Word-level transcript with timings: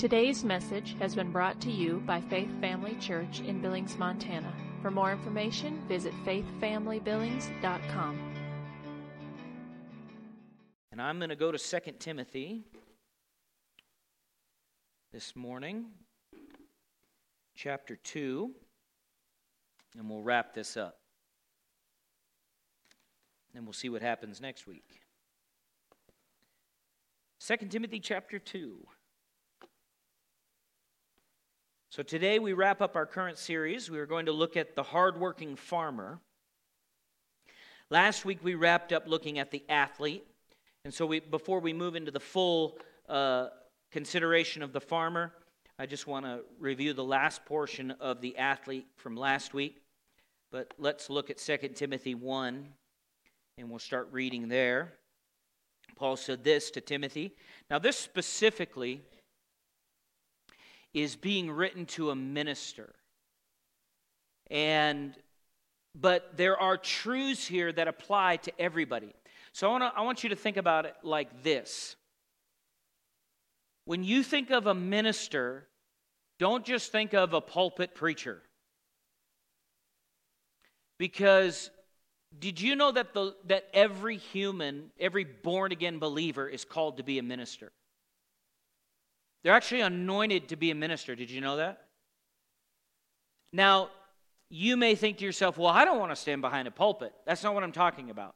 Today's 0.00 0.44
message 0.44 0.96
has 0.98 1.14
been 1.14 1.30
brought 1.30 1.60
to 1.60 1.70
you 1.70 2.02
by 2.06 2.22
Faith 2.22 2.48
Family 2.58 2.94
Church 2.94 3.40
in 3.40 3.60
Billings, 3.60 3.98
Montana. 3.98 4.50
For 4.80 4.90
more 4.90 5.12
information, 5.12 5.82
visit 5.88 6.14
faithfamilybillings.com. 6.24 8.34
And 10.90 11.02
I'm 11.02 11.18
going 11.18 11.28
to 11.28 11.36
go 11.36 11.52
to 11.52 11.58
2 11.58 11.92
Timothy 11.98 12.64
this 15.12 15.36
morning, 15.36 15.88
chapter 17.54 17.96
2, 17.96 18.54
and 19.98 20.08
we'll 20.08 20.22
wrap 20.22 20.54
this 20.54 20.78
up. 20.78 20.98
And 23.54 23.66
we'll 23.66 23.74
see 23.74 23.90
what 23.90 24.00
happens 24.00 24.40
next 24.40 24.66
week. 24.66 25.02
2 27.46 27.56
Timothy 27.68 28.00
chapter 28.00 28.38
2. 28.38 28.78
So 31.90 32.04
today 32.04 32.38
we 32.38 32.52
wrap 32.52 32.80
up 32.80 32.94
our 32.94 33.04
current 33.04 33.36
series. 33.36 33.90
We 33.90 33.98
are 33.98 34.06
going 34.06 34.26
to 34.26 34.32
look 34.32 34.56
at 34.56 34.76
the 34.76 34.82
hardworking 34.84 35.56
farmer. 35.56 36.20
Last 37.90 38.24
week 38.24 38.38
we 38.44 38.54
wrapped 38.54 38.92
up 38.92 39.08
looking 39.08 39.40
at 39.40 39.50
the 39.50 39.64
athlete. 39.68 40.24
And 40.84 40.94
so 40.94 41.04
we, 41.04 41.18
before 41.18 41.58
we 41.58 41.72
move 41.72 41.96
into 41.96 42.12
the 42.12 42.20
full 42.20 42.78
uh, 43.08 43.48
consideration 43.90 44.62
of 44.62 44.72
the 44.72 44.80
farmer, 44.80 45.32
I 45.80 45.86
just 45.86 46.06
want 46.06 46.26
to 46.26 46.42
review 46.60 46.92
the 46.92 47.02
last 47.02 47.44
portion 47.44 47.90
of 47.98 48.20
the 48.20 48.38
athlete 48.38 48.86
from 48.94 49.16
last 49.16 49.52
week. 49.52 49.82
But 50.52 50.72
let's 50.78 51.10
look 51.10 51.28
at 51.28 51.38
2 51.38 51.56
Timothy 51.74 52.14
1, 52.14 52.68
and 53.58 53.68
we'll 53.68 53.80
start 53.80 54.08
reading 54.12 54.46
there. 54.46 54.92
Paul 55.96 56.16
said 56.16 56.44
this 56.44 56.70
to 56.70 56.80
Timothy. 56.80 57.34
Now, 57.68 57.80
this 57.80 57.96
specifically 57.96 59.02
is 60.94 61.16
being 61.16 61.50
written 61.50 61.86
to 61.86 62.10
a 62.10 62.16
minister. 62.16 62.94
And 64.50 65.14
but 65.94 66.36
there 66.36 66.56
are 66.56 66.76
truths 66.76 67.46
here 67.46 67.72
that 67.72 67.88
apply 67.88 68.36
to 68.36 68.60
everybody. 68.60 69.12
So 69.52 69.68
I, 69.68 69.70
wanna, 69.70 69.92
I 69.96 70.02
want 70.02 70.22
you 70.22 70.30
to 70.30 70.36
think 70.36 70.56
about 70.56 70.86
it 70.86 70.94
like 71.02 71.42
this. 71.42 71.96
When 73.86 74.04
you 74.04 74.22
think 74.22 74.50
of 74.50 74.66
a 74.66 74.74
minister, 74.74 75.66
don't 76.38 76.64
just 76.64 76.92
think 76.92 77.12
of 77.12 77.34
a 77.34 77.40
pulpit 77.40 77.94
preacher. 77.94 78.42
Because 80.98 81.70
did 82.38 82.60
you 82.60 82.76
know 82.76 82.92
that, 82.92 83.14
the, 83.14 83.34
that 83.46 83.68
every 83.74 84.16
human, 84.16 84.92
every 85.00 85.24
born 85.24 85.72
again 85.72 85.98
believer 85.98 86.46
is 86.48 86.64
called 86.64 86.98
to 86.98 87.02
be 87.02 87.18
a 87.18 87.22
minister? 87.22 87.72
They're 89.42 89.54
actually 89.54 89.80
anointed 89.80 90.48
to 90.48 90.56
be 90.56 90.70
a 90.70 90.74
minister. 90.74 91.14
Did 91.14 91.30
you 91.30 91.40
know 91.40 91.56
that? 91.56 91.86
Now, 93.52 93.90
you 94.50 94.76
may 94.76 94.94
think 94.94 95.18
to 95.18 95.24
yourself, 95.24 95.56
well, 95.56 95.68
I 95.68 95.84
don't 95.84 95.98
want 95.98 96.12
to 96.12 96.16
stand 96.16 96.42
behind 96.42 96.68
a 96.68 96.70
pulpit. 96.70 97.12
That's 97.24 97.42
not 97.42 97.54
what 97.54 97.62
I'm 97.62 97.72
talking 97.72 98.10
about. 98.10 98.34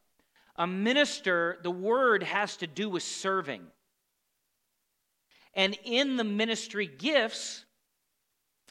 A 0.57 0.67
minister, 0.67 1.59
the 1.63 1.71
word 1.71 2.23
has 2.23 2.57
to 2.59 2.67
do 2.67 2.89
with 2.89 3.03
serving. 3.03 3.63
And 5.55 5.77
in 5.85 6.17
the 6.17 6.25
ministry 6.25 6.87
gifts, 6.87 7.65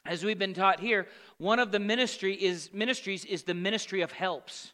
as 0.04 0.24
we've 0.24 0.38
been 0.38 0.54
taught 0.54 0.80
here, 0.80 1.06
one 1.38 1.58
of 1.58 1.72
the 1.72 1.78
ministry 1.78 2.34
is 2.34 2.70
ministries 2.72 3.24
is 3.24 3.44
the 3.44 3.54
ministry 3.54 4.02
of 4.02 4.12
helps. 4.12 4.72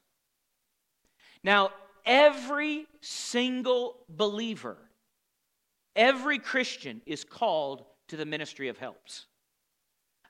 Now, 1.42 1.70
every 2.04 2.86
single 3.00 3.96
believer 4.08 4.76
Every 5.96 6.38
Christian 6.38 7.00
is 7.06 7.24
called 7.24 7.84
to 8.08 8.16
the 8.16 8.26
ministry 8.26 8.68
of 8.68 8.78
helps. 8.78 9.26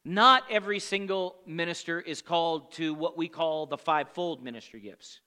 Not 0.05 0.45
every 0.51 0.79
single 0.79 1.37
minister 1.47 2.01
is 2.01 2.23
called 2.23 2.73
to 2.73 2.95
what 2.95 3.19
we 3.19 3.29
call 3.29 3.67
the 3.67 3.79
fivefold 3.79 4.43
ministry 4.43 4.81
gifts 4.81 5.21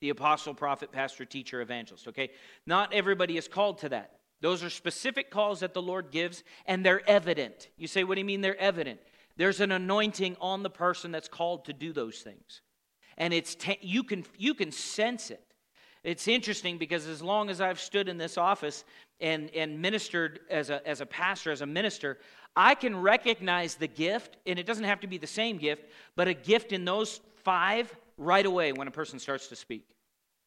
the 0.00 0.10
apostle, 0.10 0.52
prophet, 0.52 0.92
pastor, 0.92 1.24
teacher, 1.24 1.62
evangelist. 1.62 2.08
Okay? 2.08 2.28
Not 2.66 2.92
everybody 2.92 3.38
is 3.38 3.48
called 3.48 3.78
to 3.78 3.88
that. 3.88 4.18
Those 4.42 4.62
are 4.62 4.68
specific 4.68 5.30
calls 5.30 5.60
that 5.60 5.72
the 5.72 5.80
Lord 5.80 6.10
gives, 6.10 6.44
and 6.66 6.84
they're 6.84 7.08
evident. 7.08 7.68
You 7.78 7.86
say, 7.86 8.04
what 8.04 8.16
do 8.16 8.20
you 8.20 8.26
mean 8.26 8.42
they're 8.42 8.60
evident? 8.60 9.00
There's 9.38 9.60
an 9.60 9.72
anointing 9.72 10.36
on 10.42 10.62
the 10.62 10.68
person 10.68 11.10
that's 11.10 11.28
called 11.28 11.64
to 11.64 11.72
do 11.72 11.94
those 11.94 12.18
things. 12.18 12.60
And 13.16 13.32
it's 13.32 13.54
te- 13.54 13.78
you 13.80 14.02
can 14.02 14.24
you 14.36 14.52
can 14.52 14.72
sense 14.72 15.30
it. 15.30 15.42
It's 16.02 16.28
interesting 16.28 16.76
because 16.76 17.06
as 17.06 17.22
long 17.22 17.48
as 17.48 17.62
I've 17.62 17.80
stood 17.80 18.08
in 18.08 18.18
this 18.18 18.36
office 18.36 18.84
and, 19.20 19.50
and 19.54 19.80
ministered 19.80 20.40
as 20.50 20.70
a, 20.70 20.86
as 20.86 21.00
a 21.00 21.06
pastor, 21.06 21.50
as 21.50 21.60
a 21.60 21.66
minister, 21.66 22.18
I 22.56 22.74
can 22.74 22.96
recognize 22.96 23.74
the 23.74 23.88
gift, 23.88 24.36
and 24.46 24.58
it 24.58 24.66
doesn't 24.66 24.84
have 24.84 25.00
to 25.00 25.06
be 25.06 25.18
the 25.18 25.26
same 25.26 25.58
gift, 25.58 25.84
but 26.16 26.28
a 26.28 26.34
gift 26.34 26.72
in 26.72 26.84
those 26.84 27.20
five 27.42 27.94
right 28.16 28.46
away 28.46 28.72
when 28.72 28.86
a 28.86 28.92
person 28.92 29.18
starts 29.18 29.48
to 29.48 29.56
speak. 29.56 29.86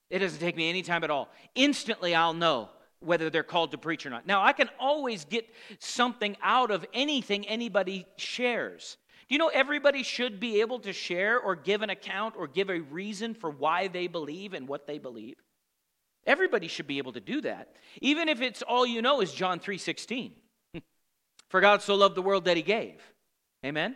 It 0.10 0.20
doesn't 0.20 0.40
take 0.40 0.56
me 0.56 0.70
any 0.70 0.84
time 0.84 1.04
at 1.04 1.12
all. 1.12 1.30
Instantly, 1.56 2.16
I'll 2.16 2.34
know 2.34 2.70
whether 3.00 3.30
they're 3.30 3.44
called 3.44 3.72
to 3.72 3.78
preach 3.78 4.06
or 4.06 4.10
not. 4.10 4.26
Now, 4.26 4.42
I 4.42 4.54
can 4.54 4.70
always 4.80 5.26
get 5.26 5.48
something 5.80 6.36
out 6.42 6.72
of 6.72 6.86
anything 6.94 7.48
anybody 7.48 8.06
shares. 8.16 8.98
Do 9.28 9.36
you 9.36 9.40
know 9.40 9.50
everybody 9.50 10.04
should 10.04 10.40
be 10.40 10.62
able 10.62 10.80
to 10.80 10.94
share 10.94 11.38
or 11.38 11.56
give 11.56 11.82
an 11.82 11.90
account 11.90 12.36
or 12.38 12.48
give 12.48 12.70
a 12.70 12.80
reason 12.80 13.34
for 13.34 13.50
why 13.50 13.90
they 13.90 14.08
believe 14.08 14.54
and 14.54 14.68
what 14.68 14.88
they 14.88 14.98
believe? 14.98 15.36
Everybody 16.28 16.68
should 16.68 16.88
be 16.88 16.98
able 16.98 17.14
to 17.14 17.22
do 17.22 17.42
that. 17.42 17.70
Even 18.02 18.28
if 18.28 18.42
it's 18.42 18.62
all 18.62 18.86
you 18.86 19.02
know 19.02 19.22
is 19.22 19.34
John 19.34 19.60
3:16. 19.60 20.34
For 21.50 21.62
God 21.62 21.82
so 21.82 21.96
loved 21.96 22.16
the 22.16 22.22
world 22.22 22.46
that 22.46 22.58
he 22.58 22.64
gave. 22.64 23.02
Amen. 23.66 23.96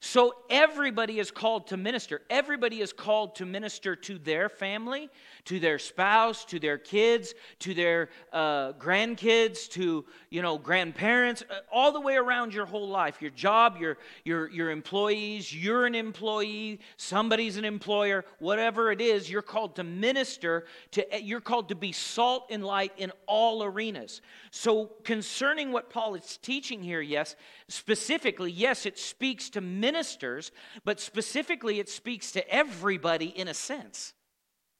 So 0.00 0.34
everybody 0.50 1.18
is 1.18 1.30
called 1.30 1.68
to 1.68 1.76
minister. 1.76 2.22
Everybody 2.28 2.80
is 2.80 2.92
called 2.92 3.34
to 3.36 3.46
minister 3.46 3.96
to 3.96 4.18
their 4.18 4.48
family, 4.48 5.08
to 5.46 5.58
their 5.58 5.78
spouse, 5.78 6.44
to 6.46 6.58
their 6.58 6.78
kids, 6.78 7.34
to 7.60 7.74
their 7.74 8.10
uh, 8.32 8.72
grandkids, 8.74 9.68
to 9.70 10.04
you 10.30 10.42
know 10.42 10.58
grandparents, 10.58 11.42
uh, 11.50 11.60
all 11.72 11.92
the 11.92 12.00
way 12.00 12.16
around 12.16 12.52
your 12.52 12.66
whole 12.66 12.88
life. 12.88 13.22
Your 13.22 13.30
job, 13.30 13.78
your 13.78 13.96
your 14.24 14.50
your 14.50 14.70
employees. 14.70 15.54
You're 15.54 15.86
an 15.86 15.94
employee. 15.94 16.80
Somebody's 16.96 17.56
an 17.56 17.64
employer. 17.64 18.24
Whatever 18.38 18.92
it 18.92 19.00
is, 19.00 19.30
you're 19.30 19.42
called 19.42 19.76
to 19.76 19.84
minister. 19.84 20.66
To 20.92 21.14
eh, 21.14 21.18
you're 21.18 21.40
called 21.40 21.70
to 21.70 21.74
be 21.74 21.92
salt 21.92 22.48
and 22.50 22.64
light 22.64 22.92
in 22.96 23.12
all 23.26 23.62
arenas. 23.62 24.20
So 24.50 24.86
concerning 25.04 25.72
what 25.72 25.90
Paul 25.90 26.14
is 26.14 26.38
teaching 26.42 26.82
here, 26.82 27.00
yes, 27.00 27.36
specifically, 27.68 28.50
yes, 28.50 28.86
it 28.86 28.98
speaks 28.98 29.50
to 29.50 29.60
ministers, 29.60 30.52
but 30.84 31.00
specifically, 31.00 31.80
it 31.80 31.88
speaks 31.88 32.32
to 32.32 32.48
everybody 32.48 33.26
in 33.26 33.48
a 33.48 33.54
sense. 33.54 34.14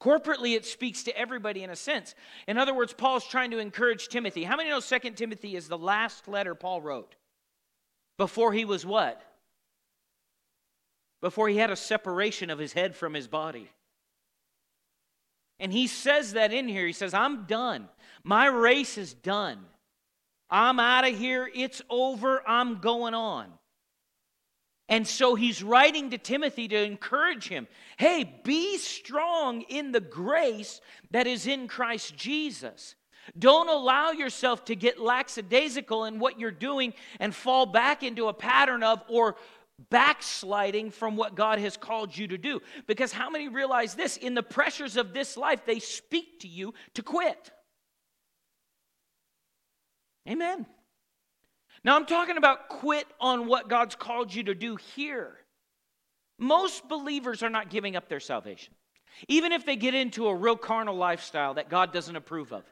Corporately, 0.01 0.55
it 0.55 0.67
speaks 0.67 1.05
to 1.05 1.19
everybody 1.19 1.63
in 1.63 1.71
a 1.71 1.77
sense. 1.77 2.15
In 2.47 2.59
other 2.59 2.75
words, 2.75 2.93
Paul's 2.93 3.27
trying 3.27 3.51
to 3.53 3.59
encourage 3.59 4.09
Timothy. 4.09 4.45
How 4.45 4.57
many 4.57 4.69
know 4.69 4.81
2 4.81 4.99
Timothy 5.13 5.57
is 5.57 5.69
the 5.69 5.79
last 5.79 6.29
letter 6.29 6.55
Paul 6.55 6.83
wrote? 6.83 7.17
Before 8.19 8.53
he 8.53 8.65
was 8.65 8.85
what? 8.85 9.23
Before 11.23 11.49
he 11.49 11.57
had 11.57 11.71
a 11.71 11.77
separation 11.77 12.51
of 12.51 12.59
his 12.59 12.75
head 12.75 12.95
from 12.95 13.15
his 13.15 13.27
body. 13.27 13.71
And 15.59 15.73
he 15.73 15.87
says 15.87 16.35
that 16.35 16.53
in 16.53 16.69
here. 16.69 16.87
He 16.87 16.93
says, 16.93 17.15
I'm 17.15 17.45
done. 17.45 17.89
My 18.23 18.47
race 18.47 18.99
is 18.99 19.15
done. 19.15 19.59
I'm 20.51 20.79
out 20.79 21.09
of 21.09 21.17
here. 21.17 21.51
It's 21.55 21.83
over. 21.91 22.43
I'm 22.47 22.79
going 22.79 23.15
on. 23.15 23.53
And 24.89 25.07
so 25.07 25.35
he's 25.35 25.63
writing 25.63 26.11
to 26.11 26.19
Timothy 26.19 26.69
to 26.69 26.77
encourage 26.77 27.49
him 27.49 27.67
hey, 27.99 28.41
be 28.45 28.79
strong 28.79 29.63
in 29.63 29.91
the 29.91 30.01
grace 30.01 30.81
that 31.11 31.27
is 31.27 31.47
in 31.47 31.67
Christ 31.67 32.17
Jesus. 32.17 32.95
Don't 33.37 33.69
allow 33.69 34.13
yourself 34.13 34.65
to 34.67 34.77
get 34.77 35.01
lackadaisical 35.01 36.05
in 36.05 36.21
what 36.21 36.39
you're 36.39 36.53
doing 36.53 36.95
and 37.19 37.35
fall 37.35 37.67
back 37.67 38.05
into 38.05 38.29
a 38.29 38.33
pattern 38.33 38.85
of 38.85 39.03
or 39.09 39.37
backsliding 39.91 40.91
from 40.91 41.17
what 41.17 41.35
God 41.35 41.59
has 41.59 41.77
called 41.77 42.17
you 42.17 42.29
to 42.29 42.39
do. 42.39 42.61
Because 42.87 43.13
how 43.13 43.29
many 43.29 43.49
realize 43.49 43.95
this? 43.95 44.17
In 44.17 44.35
the 44.35 44.43
pressures 44.43 44.97
of 44.97 45.13
this 45.13 45.37
life, 45.37 45.63
they 45.67 45.81
speak 45.81 46.41
to 46.41 46.49
you 46.49 46.73
to 46.95 47.03
quit. 47.03 47.51
Amen. 50.29 50.67
Now, 51.85 51.97
I'm 51.97 52.07
talking 52.07 52.37
about 52.37 52.69
quit 52.69 53.07
on 53.21 53.47
what 53.47 53.69
God's 53.69 53.95
called 53.95 54.35
you 54.35 54.45
to 54.45 54.55
do 54.55 54.77
here. 54.77 55.37
Most 56.39 56.89
believers 56.89 57.43
are 57.43 57.51
not 57.51 57.71
giving 57.71 57.97
up 57.97 58.09
their 58.09 58.21
salvation, 58.21 58.75
even 59.29 59.53
if 59.53 59.65
they 59.65 59.77
get 59.77 59.95
into 59.95 60.27
a 60.27 60.35
real 60.35 60.57
carnal 60.57 60.97
lifestyle 60.97 61.55
that 61.55 61.71
God 61.71 61.93
doesn't 61.93 62.17
approve 62.17 62.53
of. 62.53 62.65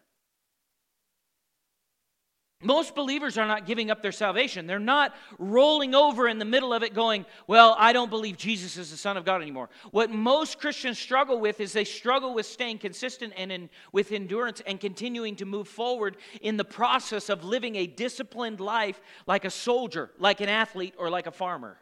Most 2.65 2.95
believers 2.95 3.37
are 3.37 3.47
not 3.47 3.67
giving 3.67 3.91
up 3.91 4.01
their 4.01 4.13
salvation. 4.13 4.67
They're 4.67 4.79
not 4.79 5.15
rolling 5.39 5.95
over 5.95 6.27
in 6.27 6.39
the 6.39 6.45
middle 6.45 6.73
of 6.73 6.83
it 6.83 6.95
going, 6.95 7.27
Well, 7.47 7.77
I 7.79 7.93
don't 7.93 8.11
believe 8.11 8.39
Jesus 8.39 8.79
is 8.79 8.91
the 8.91 8.97
Son 8.97 9.17
of 9.17 9.25
God 9.25 9.43
anymore. 9.43 9.69
What 9.91 10.11
most 10.11 10.59
Christians 10.59 10.99
struggle 10.99 11.39
with 11.39 11.61
is 11.61 11.73
they 11.73 11.85
struggle 11.85 12.33
with 12.33 12.47
staying 12.47 12.79
consistent 12.79 13.35
and 13.37 13.53
in, 13.53 13.71
with 13.93 14.13
endurance 14.13 14.63
and 14.67 14.81
continuing 14.81 15.37
to 15.37 15.45
move 15.45 15.69
forward 15.69 16.17
in 16.41 16.57
the 16.57 16.65
process 16.65 17.29
of 17.29 17.45
living 17.45 17.77
a 17.77 17.87
disciplined 17.87 18.61
life 18.61 19.01
like 19.27 19.45
a 19.45 19.51
soldier, 19.51 20.11
like 20.19 20.41
an 20.41 20.49
athlete, 20.49 20.95
or 20.99 21.11
like 21.11 21.27
a 21.27 21.33
farmer. 21.33 21.79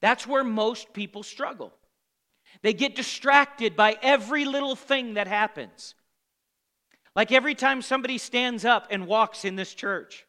That's 0.00 0.26
where 0.26 0.44
most 0.44 0.92
people 0.92 1.22
struggle. 1.22 1.72
They 2.60 2.74
get 2.74 2.94
distracted 2.94 3.76
by 3.76 3.96
every 4.02 4.44
little 4.44 4.76
thing 4.76 5.14
that 5.14 5.26
happens. 5.26 5.94
Like 7.14 7.32
every 7.32 7.54
time 7.54 7.82
somebody 7.82 8.18
stands 8.18 8.64
up 8.64 8.88
and 8.90 9.06
walks 9.06 9.44
in 9.44 9.56
this 9.56 9.74
church, 9.74 10.26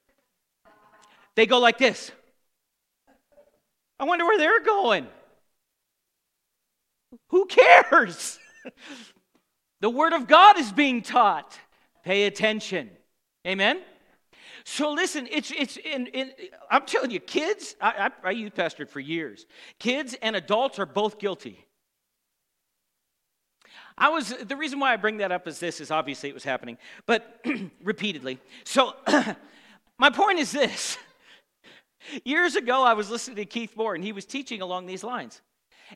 they 1.35 1.45
go 1.45 1.59
like 1.59 1.77
this. 1.77 2.11
I 3.99 4.05
wonder 4.05 4.25
where 4.25 4.37
they're 4.37 4.63
going. 4.63 5.07
Who 7.29 7.45
cares? 7.45 8.39
the 9.81 9.89
Word 9.89 10.13
of 10.13 10.27
God 10.27 10.59
is 10.59 10.71
being 10.71 11.01
taught. 11.01 11.57
Pay 12.03 12.25
attention. 12.25 12.89
Amen? 13.47 13.81
So 14.65 14.91
listen, 14.91 15.27
it's 15.29 15.51
it's 15.51 15.77
in, 15.77 16.07
in 16.07 16.31
I'm 16.69 16.85
telling 16.85 17.11
you, 17.11 17.19
kids. 17.19 17.75
I, 17.81 18.09
I, 18.23 18.29
I 18.29 18.31
youth 18.31 18.55
pastored 18.55 18.89
for 18.89 18.99
years. 18.99 19.45
Kids 19.79 20.15
and 20.21 20.35
adults 20.35 20.79
are 20.79 20.85
both 20.85 21.19
guilty. 21.19 21.65
I 23.97 24.09
was 24.09 24.29
the 24.29 24.55
reason 24.55 24.79
why 24.79 24.93
I 24.93 24.97
bring 24.97 25.17
that 25.17 25.31
up 25.31 25.47
is 25.47 25.59
this 25.59 25.79
is 25.79 25.91
obviously 25.91 26.29
it 26.29 26.33
was 26.33 26.43
happening, 26.43 26.77
but 27.05 27.41
repeatedly. 27.83 28.39
So 28.63 28.95
my 29.97 30.09
point 30.09 30.39
is 30.39 30.51
this. 30.51 30.97
Years 32.25 32.55
ago, 32.55 32.83
I 32.83 32.93
was 32.93 33.09
listening 33.09 33.37
to 33.37 33.45
Keith 33.45 33.77
Moore, 33.77 33.95
and 33.95 34.03
he 34.03 34.11
was 34.11 34.25
teaching 34.25 34.61
along 34.61 34.87
these 34.87 35.03
lines. 35.03 35.41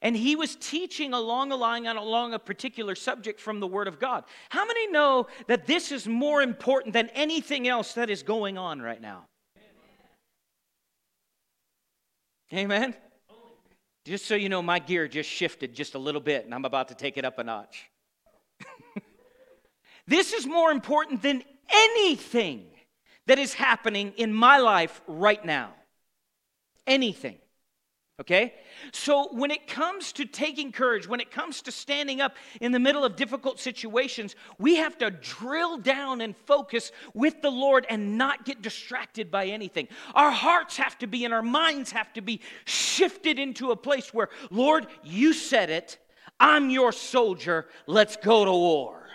And 0.02 0.16
he 0.16 0.36
was 0.36 0.56
teaching 0.56 1.14
along 1.14 1.52
a 1.52 1.56
line 1.56 1.88
on 1.88 1.98
along 1.98 2.34
a 2.34 2.40
particular 2.40 2.96
subject 2.96 3.40
from 3.40 3.60
the 3.60 3.68
Word 3.68 3.88
of 3.88 4.00
God. 4.00 4.24
How 4.50 4.66
many 4.66 4.88
know 4.88 5.28
that 5.48 5.66
this 5.66 5.92
is 5.92 6.08
more 6.08 6.42
important 6.42 6.94
than 6.94 7.10
anything 7.10 7.68
else 7.68 7.94
that 7.94 8.10
is 8.10 8.24
going 8.24 8.58
on 8.58 8.82
right 8.82 9.02
now? 9.02 9.26
Amen. 12.54 12.96
Just 14.08 14.26
so 14.26 14.36
you 14.36 14.48
know, 14.48 14.62
my 14.62 14.80
gear 14.80 15.06
just 15.10 15.30
shifted 15.30 15.74
just 15.74 15.94
a 15.94 16.00
little 16.00 16.22
bit, 16.22 16.46
and 16.46 16.56
I'm 16.56 16.64
about 16.64 16.88
to 16.88 16.96
take 16.96 17.18
it 17.18 17.26
up 17.26 17.40
a 17.40 17.44
notch. 17.44 17.90
this 20.08 20.32
is 20.32 20.48
more 20.48 20.72
important 20.72 21.22
than 21.22 21.44
anything 21.70 22.68
that 23.26 23.38
is 23.38 23.54
happening 23.54 24.14
in 24.16 24.34
my 24.34 24.60
life 24.60 25.02
right 25.08 25.44
now. 25.44 25.74
Anything. 26.86 27.38
Okay? 28.20 28.56
So 28.92 29.30
when 29.32 29.52
it 29.52 29.68
comes 29.68 30.12
to 30.14 30.26
taking 30.26 30.72
courage, 30.72 31.08
when 31.08 31.20
it 31.20 31.30
comes 31.30 31.62
to 31.64 31.72
standing 31.72 32.20
up 32.20 32.36
in 32.60 32.72
the 32.72 32.80
middle 32.80 33.04
of 33.04 33.16
difficult 33.16 33.60
situations, 33.60 34.36
we 34.58 34.78
have 34.78 34.98
to 34.98 35.12
drill 35.12 35.78
down 35.78 36.22
and 36.22 36.36
focus 36.36 36.92
with 37.14 37.44
the 37.44 37.52
Lord 37.52 37.86
and 37.90 38.18
not 38.18 38.44
get 38.44 38.64
distracted 38.64 39.30
by 39.30 39.46
anything. 39.48 39.88
Our 40.16 40.32
hearts 40.32 40.78
have 40.78 40.98
to 41.00 41.08
be 41.08 41.26
and 41.26 41.34
our 41.34 41.44
minds 41.44 41.92
have 41.92 42.12
to 42.14 42.22
be 42.22 42.42
shifted 42.66 43.38
into 43.38 43.70
a 43.70 43.76
place 43.76 44.12
where, 44.12 44.30
Lord, 44.50 44.88
you 45.04 45.34
said 45.34 45.70
it. 45.70 46.00
I'm 46.40 46.72
your 46.72 46.92
soldier. 46.92 47.68
Let's 47.86 48.16
go 48.16 48.46
to 48.46 48.52
war. 48.52 49.07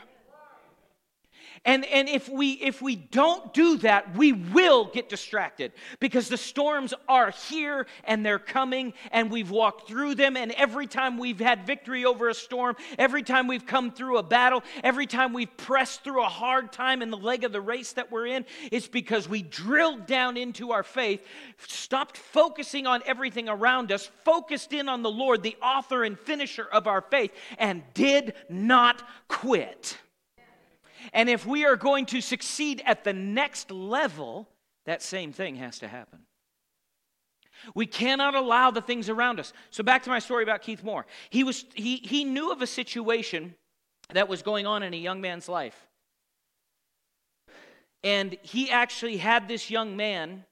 And, 1.64 1.84
and 1.84 2.08
if, 2.08 2.28
we, 2.28 2.52
if 2.54 2.82
we 2.82 2.96
don't 2.96 3.54
do 3.54 3.76
that, 3.78 4.16
we 4.16 4.32
will 4.32 4.86
get 4.86 5.08
distracted 5.08 5.70
because 6.00 6.28
the 6.28 6.36
storms 6.36 6.92
are 7.08 7.30
here 7.30 7.86
and 8.02 8.26
they're 8.26 8.40
coming 8.40 8.94
and 9.12 9.30
we've 9.30 9.50
walked 9.50 9.86
through 9.86 10.16
them. 10.16 10.36
And 10.36 10.50
every 10.52 10.88
time 10.88 11.18
we've 11.18 11.38
had 11.38 11.64
victory 11.64 12.04
over 12.04 12.28
a 12.28 12.34
storm, 12.34 12.74
every 12.98 13.22
time 13.22 13.46
we've 13.46 13.64
come 13.64 13.92
through 13.92 14.18
a 14.18 14.24
battle, 14.24 14.64
every 14.82 15.06
time 15.06 15.32
we've 15.32 15.56
pressed 15.56 16.02
through 16.02 16.24
a 16.24 16.28
hard 16.28 16.72
time 16.72 17.00
in 17.00 17.10
the 17.10 17.16
leg 17.16 17.44
of 17.44 17.52
the 17.52 17.60
race 17.60 17.92
that 17.92 18.10
we're 18.10 18.26
in, 18.26 18.44
it's 18.72 18.88
because 18.88 19.28
we 19.28 19.42
drilled 19.42 20.06
down 20.06 20.36
into 20.36 20.72
our 20.72 20.82
faith, 20.82 21.24
stopped 21.68 22.16
focusing 22.16 22.88
on 22.88 23.02
everything 23.06 23.48
around 23.48 23.92
us, 23.92 24.10
focused 24.24 24.72
in 24.72 24.88
on 24.88 25.02
the 25.02 25.10
Lord, 25.10 25.44
the 25.44 25.56
author 25.62 26.02
and 26.02 26.18
finisher 26.18 26.66
of 26.72 26.88
our 26.88 27.02
faith, 27.02 27.30
and 27.56 27.84
did 27.94 28.34
not 28.48 29.06
quit. 29.28 29.96
And 31.12 31.28
if 31.28 31.46
we 31.46 31.64
are 31.64 31.76
going 31.76 32.06
to 32.06 32.20
succeed 32.20 32.82
at 32.84 33.04
the 33.04 33.12
next 33.12 33.70
level, 33.70 34.48
that 34.86 35.02
same 35.02 35.32
thing 35.32 35.56
has 35.56 35.78
to 35.80 35.88
happen. 35.88 36.20
We 37.74 37.86
cannot 37.86 38.34
allow 38.34 38.70
the 38.70 38.80
things 38.80 39.08
around 39.08 39.38
us. 39.38 39.52
So 39.70 39.82
back 39.82 40.02
to 40.04 40.10
my 40.10 40.18
story 40.18 40.42
about 40.42 40.62
Keith 40.62 40.82
Moore. 40.82 41.06
He 41.30 41.44
was 41.44 41.64
he 41.74 41.96
he 41.96 42.24
knew 42.24 42.50
of 42.50 42.60
a 42.60 42.66
situation 42.66 43.54
that 44.12 44.28
was 44.28 44.42
going 44.42 44.66
on 44.66 44.82
in 44.82 44.94
a 44.94 44.96
young 44.96 45.20
man's 45.20 45.48
life. 45.48 45.88
And 48.04 48.36
he 48.42 48.68
actually 48.70 49.16
had 49.16 49.46
this 49.46 49.70
young 49.70 49.96
man, 49.96 50.44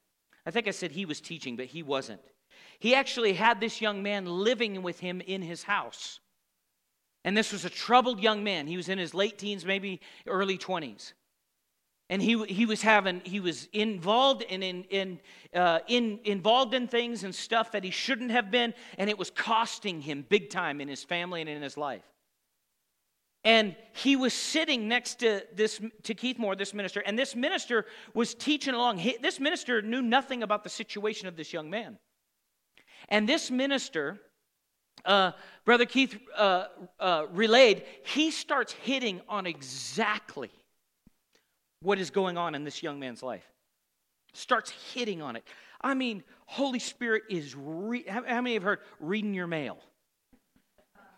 I 0.47 0.51
think 0.51 0.69
I 0.69 0.71
said 0.71 0.93
he 0.93 1.05
was 1.05 1.21
teaching, 1.21 1.57
but 1.57 1.67
he 1.67 1.83
wasn't. 1.83 2.21
He 2.79 2.95
actually 2.95 3.33
had 3.35 3.61
this 3.61 3.81
young 3.81 4.03
man 4.03 4.25
living 4.25 4.83
with 4.83 5.01
him 5.01 5.21
in 5.21 5.43
his 5.43 5.65
house. 5.65 6.21
And 7.25 7.37
this 7.37 7.53
was 7.53 7.65
a 7.65 7.71
troubled 7.71 8.21
young 8.21 8.43
man. 8.43 8.67
He 8.67 8.77
was 8.77 8.89
in 8.89 8.99
his 8.99 9.15
late 9.15 9.39
teens, 9.39 9.65
maybe 9.65 10.01
early 10.27 10.57
20s. 10.57 11.13
And 12.09 12.21
he, 12.21 12.45
he 12.47 12.67
was 12.67 12.83
having, 12.83 13.21
he 13.25 13.39
was 13.39 13.69
involved 13.73 14.43
in, 14.43 14.65
in, 14.65 14.85
in, 14.85 15.21
uh, 15.55 15.79
in, 15.87 16.19
involved 16.25 16.75
in 16.75 16.89
things 16.89 17.23
and 17.23 17.33
stuff 17.33 17.71
that 17.73 17.85
he 17.85 17.91
shouldn't 17.91 18.33
have 18.33 18.51
been, 18.51 18.75
and 18.99 19.09
it 19.09 19.17
was 19.17 19.31
costing 19.31 20.01
him 20.01 20.27
big 20.29 20.51
time 20.51 20.81
in 20.81 20.89
his 20.89 21.05
family 21.05 21.41
and 21.41 21.49
in 21.49 21.63
his 21.63 21.77
life. 21.77 22.03
And 23.45 23.77
he 23.95 24.17
was 24.17 24.35
sitting 24.35 24.89
next 24.89 25.21
to 25.21 25.45
this 25.55 25.81
to 26.03 26.15
Keith 26.15 26.39
Moore, 26.39 26.57
this 26.57 26.75
minister, 26.75 27.01
and 27.01 27.19
this 27.19 27.35
minister 27.37 27.87
was 28.13 28.35
teaching 28.35 28.75
along. 28.75 28.99
He, 28.99 29.17
this 29.23 29.41
minister 29.41 29.81
knew 29.81 30.03
nothing 30.03 30.43
about 30.43 30.65
the 30.65 30.69
situation 30.69 31.29
of 31.29 31.37
this 31.37 31.53
young 31.53 31.71
man. 31.71 31.99
And 33.09 33.29
this 33.29 33.51
minister 33.51 34.21
uh, 35.05 35.33
Brother 35.65 35.87
Keith 35.87 36.19
uh, 36.37 36.67
uh, 36.99 37.27
relayed, 37.33 37.85
he 38.05 38.31
starts 38.31 38.73
hitting 38.73 39.21
on 39.29 39.47
exactly 39.47 40.51
what 41.83 41.99
is 41.99 42.11
going 42.11 42.37
on 42.37 42.55
in 42.55 42.65
this 42.65 42.83
young 42.83 42.99
man's 42.99 43.23
life. 43.23 43.45
Starts 44.33 44.71
hitting 44.93 45.23
on 45.23 45.37
it. 45.37 45.45
I 45.81 45.95
mean, 45.95 46.23
Holy 46.47 46.79
Spirit 46.79 47.25
is. 47.31 47.55
Re- 47.57 48.05
how, 48.07 48.23
how 48.25 48.41
many 48.41 48.55
have 48.55 48.63
heard 48.63 48.81
reading 49.01 49.35
your 49.35 49.47
mail? 49.47 49.79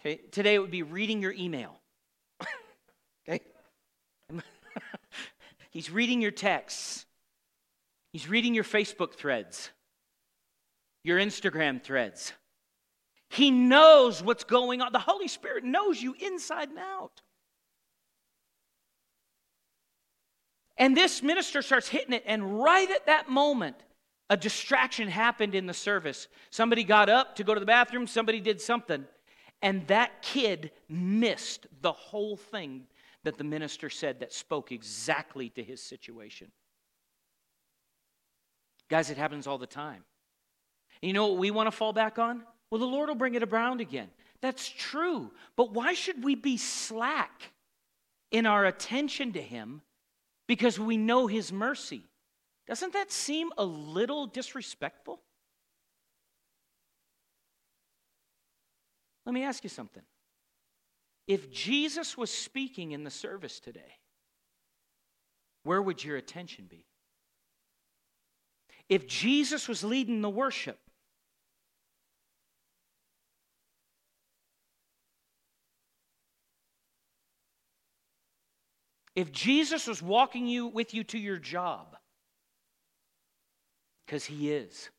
Okay, 0.00 0.20
today 0.31 0.55
it 0.55 0.58
would 0.58 0.70
be 0.70 0.82
reading 0.82 1.20
your 1.20 1.32
email. 1.32 1.79
okay, 3.29 3.40
he's 5.70 5.90
reading 5.90 6.20
your 6.20 6.31
texts. 6.31 7.06
He's 8.12 8.29
reading 8.29 8.55
your 8.55 8.65
Facebook 8.65 9.15
threads, 9.15 9.70
your 11.03 11.19
Instagram 11.19 11.82
threads. 11.82 12.32
He 13.32 13.51
knows 13.51 14.22
what's 14.22 14.44
going 14.44 14.82
on. 14.82 14.93
The 14.93 14.98
Holy 14.98 15.27
Spirit 15.27 15.65
knows 15.65 16.03
you 16.03 16.15
inside 16.20 16.69
and 16.69 16.79
out. 16.79 17.22
And 20.77 20.94
this 20.94 21.22
minister 21.22 21.62
starts 21.62 21.89
hitting 21.89 22.12
it, 22.12 22.24
and 22.27 22.62
right 22.62 22.91
at 22.91 23.06
that 23.06 23.31
moment, 23.31 23.77
a 24.29 24.36
distraction 24.36 25.08
happened 25.08 25.55
in 25.55 25.67
the 25.67 25.72
service. 25.72 26.29
Somebody 26.51 26.84
got 26.84 27.08
up 27.08 27.36
to 27.36 27.44
go 27.44 27.55
to 27.55 27.60
the 27.60 27.65
bathroom, 27.65 28.06
somebody 28.06 28.39
did 28.39 28.60
something, 28.60 29.06
and 29.62 29.86
that 29.86 30.20
kid 30.20 30.70
missed 30.91 31.67
the 31.81 31.93
whole 31.93 32.36
thing 32.36 32.82
that 33.24 33.39
the 33.39 33.44
minister 33.44 33.89
said 33.89 34.20
that 34.20 34.34
spoke 34.34 34.72
exactly 34.72 35.48
to 35.51 35.62
his 35.62 35.82
situation. 35.82 36.53
Guys, 38.91 39.08
it 39.08 39.17
happens 39.17 39.46
all 39.46 39.56
the 39.56 39.67
time. 39.67 40.05
You 41.01 41.15
know 41.15 41.29
what 41.29 41.39
we 41.39 41.51
want 41.51 41.67
to 41.69 41.70
fall 41.70 41.94
back 41.94 42.19
on? 42.19 42.43
Well, 42.72 42.79
the 42.79 42.86
Lord 42.86 43.10
will 43.10 43.17
bring 43.17 43.34
it 43.34 43.43
around 43.43 43.82
again. 43.82 44.08
That's 44.41 44.67
true. 44.67 45.31
But 45.56 45.74
why 45.74 45.93
should 45.93 46.24
we 46.24 46.34
be 46.34 46.56
slack 46.56 47.52
in 48.31 48.46
our 48.46 48.64
attention 48.64 49.34
to 49.34 49.43
Him 49.43 49.82
because 50.48 50.81
we 50.81 50.96
know 50.96 51.26
His 51.26 51.52
mercy? 51.52 52.06
Doesn't 52.67 52.94
that 52.94 53.12
seem 53.12 53.50
a 53.58 53.64
little 53.67 54.26
disrespectful? 54.26 55.20
Let 59.26 59.34
me 59.34 59.43
ask 59.43 59.62
you 59.64 59.70
something. 59.70 60.05
If 61.29 61.52
Jesus 61.52 62.17
was 62.17 62.31
speaking 62.31 62.93
in 62.93 63.05
the 63.05 63.10
service 63.10 63.60
today, 63.60 63.98
where 65.64 65.82
would 65.82 66.02
your 66.02 66.17
attention 66.17 66.69
be? 66.70 66.86
If 68.88 69.06
Jesus 69.06 69.69
was 69.69 69.84
leading 69.84 70.22
the 70.22 70.31
worship, 70.31 70.79
If 79.14 79.32
Jesus 79.32 79.86
was 79.86 80.00
walking 80.02 80.46
you 80.46 80.66
with 80.69 80.94
you 80.94 81.04
to 81.04 81.19
your 81.19 81.36
job, 81.36 81.96
because 84.06 84.24
He 84.24 84.50
is. 84.50 84.90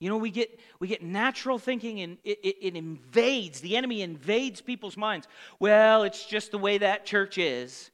You 0.00 0.10
know, 0.10 0.18
we 0.18 0.30
get, 0.30 0.60
we 0.80 0.88
get 0.88 1.02
natural 1.02 1.58
thinking 1.58 2.00
and 2.00 2.18
it, 2.24 2.38
it, 2.42 2.56
it, 2.60 2.76
invades, 2.76 3.60
the 3.60 3.76
enemy 3.76 4.02
invades 4.02 4.60
people's 4.60 4.96
minds. 4.96 5.26
Well, 5.58 6.02
it's 6.02 6.26
just 6.26 6.50
the 6.50 6.58
way 6.58 6.78
that 6.78 7.06
church 7.06 7.38
is. 7.38 7.90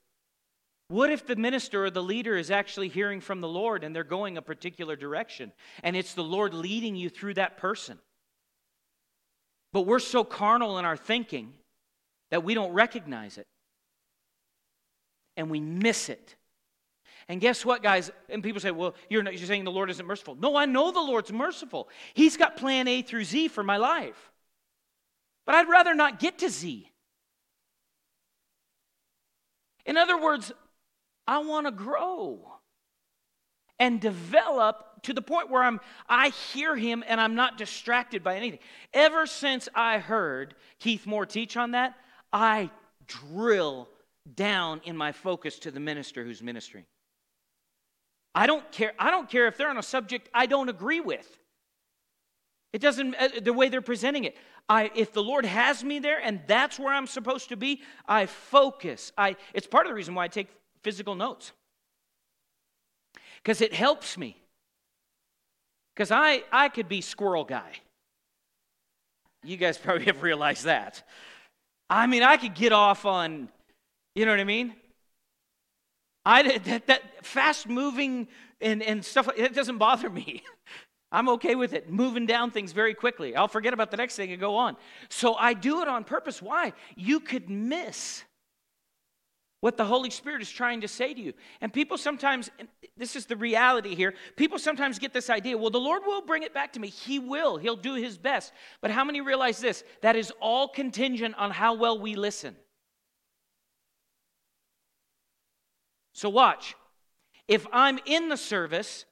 What 0.88 1.12
if 1.12 1.24
the 1.24 1.36
minister 1.36 1.84
or 1.84 1.90
the 1.90 2.02
leader 2.02 2.36
is 2.36 2.50
actually 2.50 2.88
hearing 2.88 3.20
from 3.20 3.40
the 3.40 3.48
Lord 3.48 3.84
and 3.84 3.94
they're 3.94 4.02
going 4.02 4.36
a 4.36 4.42
particular 4.42 4.96
direction 4.96 5.52
and 5.84 5.94
it's 5.94 6.14
the 6.14 6.24
Lord 6.24 6.52
leading 6.52 6.96
you 6.96 7.10
through 7.10 7.34
that 7.34 7.58
person? 7.58 7.98
But 9.72 9.82
we're 9.82 10.00
so 10.00 10.24
carnal 10.24 10.78
in 10.78 10.84
our 10.84 10.96
thinking 10.96 11.52
that 12.30 12.44
we 12.44 12.54
don't 12.54 12.72
recognize 12.72 13.38
it 13.38 13.46
and 15.36 15.50
we 15.50 15.60
miss 15.60 16.08
it. 16.08 16.36
And 17.28 17.40
guess 17.40 17.64
what, 17.64 17.82
guys? 17.82 18.10
And 18.28 18.42
people 18.42 18.60
say, 18.60 18.72
well, 18.72 18.94
you're, 19.08 19.22
not, 19.22 19.38
you're 19.38 19.46
saying 19.46 19.64
the 19.64 19.70
Lord 19.70 19.88
isn't 19.90 20.04
merciful. 20.04 20.34
No, 20.34 20.56
I 20.56 20.66
know 20.66 20.90
the 20.90 21.00
Lord's 21.00 21.32
merciful. 21.32 21.88
He's 22.14 22.36
got 22.36 22.56
plan 22.56 22.88
A 22.88 23.02
through 23.02 23.24
Z 23.24 23.48
for 23.48 23.62
my 23.62 23.76
life. 23.76 24.32
But 25.46 25.54
I'd 25.54 25.68
rather 25.68 25.94
not 25.94 26.18
get 26.18 26.38
to 26.38 26.48
Z. 26.48 26.90
In 29.86 29.96
other 29.96 30.20
words, 30.20 30.52
I 31.26 31.38
want 31.38 31.66
to 31.66 31.72
grow 31.72 32.52
and 33.78 34.00
develop 34.00 35.02
to 35.02 35.14
the 35.14 35.22
point 35.22 35.50
where 35.50 35.62
I'm 35.62 35.80
I 36.08 36.30
hear 36.52 36.76
him 36.76 37.02
and 37.06 37.20
I'm 37.20 37.34
not 37.34 37.56
distracted 37.56 38.22
by 38.22 38.36
anything. 38.36 38.58
Ever 38.92 39.26
since 39.26 39.68
I 39.74 39.98
heard 39.98 40.54
Keith 40.78 41.06
Moore 41.06 41.26
teach 41.26 41.56
on 41.56 41.70
that, 41.70 41.94
I 42.32 42.70
drill 43.06 43.88
down 44.34 44.80
in 44.84 44.96
my 44.96 45.12
focus 45.12 45.58
to 45.60 45.70
the 45.70 45.80
minister 45.80 46.24
who's 46.24 46.42
ministering. 46.42 46.84
I 48.34 48.46
don't 48.46 48.70
care. 48.70 48.92
I 48.98 49.10
don't 49.10 49.28
care 49.28 49.48
if 49.48 49.56
they're 49.56 49.70
on 49.70 49.78
a 49.78 49.82
subject 49.82 50.28
I 50.32 50.46
don't 50.46 50.68
agree 50.68 51.00
with. 51.00 51.38
It 52.72 52.80
doesn't 52.80 53.14
uh, 53.16 53.28
the 53.42 53.52
way 53.52 53.68
they're 53.68 53.80
presenting 53.80 54.24
it. 54.24 54.36
I 54.68 54.90
if 54.94 55.12
the 55.12 55.22
Lord 55.22 55.44
has 55.44 55.82
me 55.82 55.98
there 55.98 56.20
and 56.22 56.40
that's 56.46 56.78
where 56.78 56.94
I'm 56.94 57.08
supposed 57.08 57.48
to 57.48 57.56
be, 57.56 57.82
I 58.06 58.26
focus. 58.26 59.12
I 59.18 59.36
it's 59.52 59.66
part 59.66 59.86
of 59.86 59.90
the 59.90 59.94
reason 59.94 60.14
why 60.14 60.24
I 60.24 60.28
take 60.28 60.48
physical 60.82 61.16
notes. 61.16 61.52
Cuz 63.44 63.60
it 63.60 63.74
helps 63.74 64.16
me. 64.16 64.36
Cuz 65.96 66.12
I 66.12 66.44
I 66.52 66.68
could 66.68 66.88
be 66.88 67.00
squirrel 67.00 67.44
guy. 67.44 67.80
You 69.42 69.56
guys 69.56 69.78
probably 69.78 70.04
have 70.04 70.22
realized 70.22 70.64
that. 70.64 71.02
I 71.90 72.06
mean, 72.06 72.22
I 72.22 72.38
could 72.38 72.54
get 72.54 72.72
off 72.72 73.04
on 73.04 73.50
you 74.14 74.26
know 74.26 74.32
what 74.32 74.40
I 74.40 74.44
mean? 74.44 74.74
I, 76.24 76.58
that, 76.58 76.86
that 76.88 77.24
fast 77.24 77.68
moving 77.68 78.28
and, 78.60 78.82
and 78.82 79.04
stuff, 79.04 79.28
it 79.36 79.54
doesn't 79.54 79.78
bother 79.78 80.10
me. 80.10 80.42
I'm 81.12 81.28
okay 81.30 81.56
with 81.56 81.72
it, 81.72 81.90
moving 81.90 82.24
down 82.26 82.52
things 82.52 82.72
very 82.72 82.94
quickly. 82.94 83.34
I'll 83.34 83.48
forget 83.48 83.72
about 83.72 83.90
the 83.90 83.96
next 83.96 84.14
thing 84.14 84.30
and 84.30 84.40
go 84.40 84.56
on. 84.56 84.76
So 85.08 85.34
I 85.34 85.54
do 85.54 85.82
it 85.82 85.88
on 85.88 86.04
purpose. 86.04 86.40
Why? 86.40 86.72
You 86.94 87.18
could 87.18 87.50
miss 87.50 88.22
what 89.60 89.76
the 89.76 89.84
Holy 89.84 90.10
Spirit 90.10 90.40
is 90.40 90.50
trying 90.50 90.80
to 90.80 90.88
say 90.88 91.12
to 91.12 91.20
you. 91.20 91.34
And 91.60 91.72
people 91.72 91.98
sometimes, 91.98 92.50
this 92.96 93.14
is 93.14 93.26
the 93.26 93.36
reality 93.36 93.94
here, 93.94 94.14
people 94.36 94.58
sometimes 94.58 94.98
get 94.98 95.12
this 95.12 95.28
idea 95.28 95.58
well, 95.58 95.70
the 95.70 95.78
Lord 95.78 96.02
will 96.06 96.22
bring 96.22 96.42
it 96.42 96.54
back 96.54 96.72
to 96.74 96.80
me. 96.80 96.88
He 96.88 97.18
will, 97.18 97.58
He'll 97.58 97.76
do 97.76 97.94
His 97.94 98.16
best. 98.16 98.52
But 98.80 98.90
how 98.90 99.04
many 99.04 99.20
realize 99.20 99.60
this? 99.60 99.84
That 100.00 100.16
is 100.16 100.32
all 100.40 100.68
contingent 100.68 101.34
on 101.36 101.50
how 101.50 101.74
well 101.74 101.98
we 101.98 102.14
listen. 102.14 102.56
So, 106.14 106.28
watch. 106.28 106.74
If 107.48 107.66
I'm 107.72 107.98
in 108.06 108.28
the 108.28 108.36
service 108.36 109.04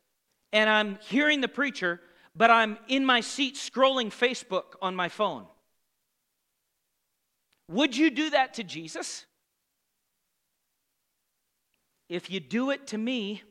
and 0.52 0.70
I'm 0.70 0.98
hearing 1.08 1.40
the 1.40 1.48
preacher, 1.48 2.00
but 2.36 2.50
I'm 2.50 2.78
in 2.86 3.04
my 3.04 3.20
seat 3.20 3.56
scrolling 3.56 4.08
Facebook 4.08 4.76
on 4.80 4.94
my 4.94 5.08
phone, 5.08 5.46
would 7.70 7.96
you 7.96 8.10
do 8.10 8.30
that 8.30 8.54
to 8.54 8.64
Jesus? 8.64 9.26
If 12.08 12.30
you 12.30 12.40
do 12.40 12.70
it 12.70 12.86
to 12.88 12.98
me, 12.98 13.42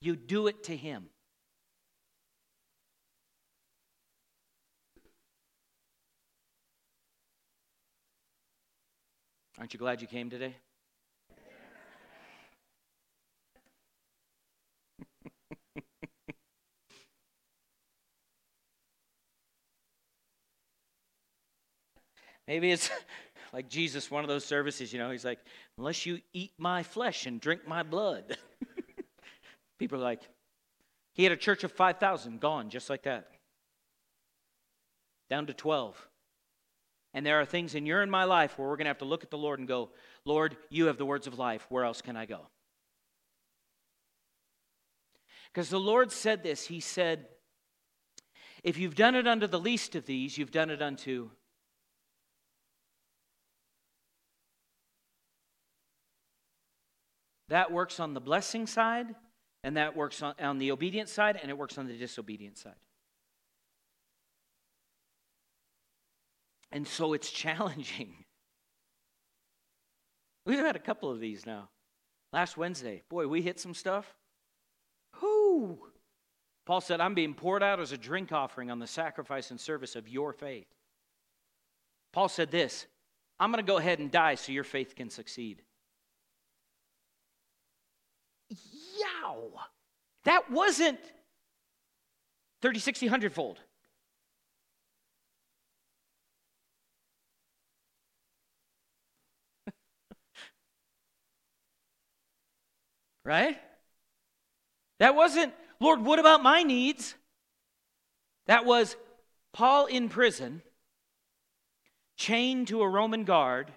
you 0.00 0.14
do 0.14 0.46
it 0.46 0.62
to 0.64 0.76
him. 0.76 1.08
Aren't 9.58 9.72
you 9.72 9.78
glad 9.78 10.00
you 10.02 10.06
came 10.06 10.30
today? 10.30 10.54
Maybe 22.46 22.70
it's 22.72 22.90
like 23.54 23.68
Jesus, 23.68 24.10
one 24.10 24.24
of 24.24 24.28
those 24.28 24.44
services, 24.44 24.92
you 24.92 24.98
know, 24.98 25.12
he's 25.12 25.24
like, 25.24 25.38
unless 25.78 26.04
you 26.06 26.20
eat 26.32 26.50
my 26.58 26.82
flesh 26.82 27.24
and 27.24 27.40
drink 27.40 27.68
my 27.68 27.84
blood. 27.84 28.36
People 29.78 30.00
are 30.00 30.02
like, 30.02 30.22
he 31.12 31.22
had 31.22 31.30
a 31.30 31.36
church 31.36 31.62
of 31.62 31.70
5,000 31.70 32.40
gone 32.40 32.68
just 32.68 32.90
like 32.90 33.04
that, 33.04 33.28
down 35.30 35.46
to 35.46 35.54
12. 35.54 36.08
And 37.14 37.24
there 37.24 37.40
are 37.40 37.44
things 37.44 37.76
in 37.76 37.86
your 37.86 38.02
and 38.02 38.10
my 38.10 38.24
life 38.24 38.58
where 38.58 38.66
we're 38.66 38.74
going 38.76 38.86
to 38.86 38.90
have 38.90 38.98
to 38.98 39.04
look 39.04 39.22
at 39.22 39.30
the 39.30 39.38
Lord 39.38 39.60
and 39.60 39.68
go, 39.68 39.90
Lord, 40.24 40.56
you 40.68 40.86
have 40.86 40.98
the 40.98 41.06
words 41.06 41.28
of 41.28 41.38
life. 41.38 41.64
Where 41.68 41.84
else 41.84 42.02
can 42.02 42.16
I 42.16 42.26
go? 42.26 42.40
Because 45.52 45.70
the 45.70 45.78
Lord 45.78 46.10
said 46.10 46.42
this 46.42 46.66
He 46.66 46.80
said, 46.80 47.28
If 48.64 48.78
you've 48.78 48.96
done 48.96 49.14
it 49.14 49.28
unto 49.28 49.46
the 49.46 49.60
least 49.60 49.94
of 49.94 50.06
these, 50.06 50.36
you've 50.36 50.50
done 50.50 50.70
it 50.70 50.82
unto 50.82 51.30
That 57.48 57.70
works 57.70 58.00
on 58.00 58.14
the 58.14 58.20
blessing 58.20 58.66
side, 58.66 59.14
and 59.62 59.76
that 59.76 59.96
works 59.96 60.22
on, 60.22 60.34
on 60.40 60.58
the 60.58 60.70
obedient 60.72 61.08
side, 61.08 61.38
and 61.40 61.50
it 61.50 61.58
works 61.58 61.78
on 61.78 61.86
the 61.86 61.96
disobedient 61.96 62.58
side. 62.58 62.72
And 66.72 66.86
so 66.86 67.12
it's 67.12 67.30
challenging. 67.32 68.24
We've 70.46 70.58
had 70.58 70.76
a 70.76 70.80
couple 70.80 71.10
of 71.10 71.20
these 71.20 71.46
now. 71.46 71.70
Last 72.32 72.56
Wednesday, 72.56 73.02
boy, 73.08 73.28
we 73.28 73.42
hit 73.42 73.60
some 73.60 73.74
stuff. 73.74 74.12
Whoo! 75.22 75.78
Paul 76.66 76.80
said, 76.80 77.00
I'm 77.00 77.14
being 77.14 77.34
poured 77.34 77.62
out 77.62 77.80
as 77.80 77.92
a 77.92 77.98
drink 77.98 78.32
offering 78.32 78.70
on 78.70 78.78
the 78.78 78.86
sacrifice 78.86 79.50
and 79.50 79.60
service 79.60 79.96
of 79.96 80.08
your 80.08 80.32
faith. 80.32 80.66
Paul 82.12 82.28
said 82.28 82.50
this 82.50 82.86
I'm 83.38 83.50
going 83.50 83.64
to 83.64 83.70
go 83.70 83.78
ahead 83.78 83.98
and 83.98 84.10
die 84.10 84.34
so 84.34 84.52
your 84.52 84.64
faith 84.64 84.94
can 84.94 85.10
succeed. 85.10 85.62
Yow! 89.00 89.50
That 90.24 90.50
wasn't 90.50 90.98
30, 92.62 92.78
60, 92.80 93.06
100 93.06 93.32
fold. 93.32 93.60
right? 103.24 103.60
That 104.98 105.14
wasn't, 105.14 105.52
Lord, 105.80 106.02
what 106.02 106.18
about 106.18 106.42
my 106.42 106.62
needs? 106.62 107.14
That 108.46 108.64
was 108.64 108.96
Paul 109.52 109.86
in 109.86 110.08
prison, 110.08 110.62
chained 112.16 112.68
to 112.68 112.80
a 112.82 112.88
Roman 112.88 113.24
guard 113.24 113.72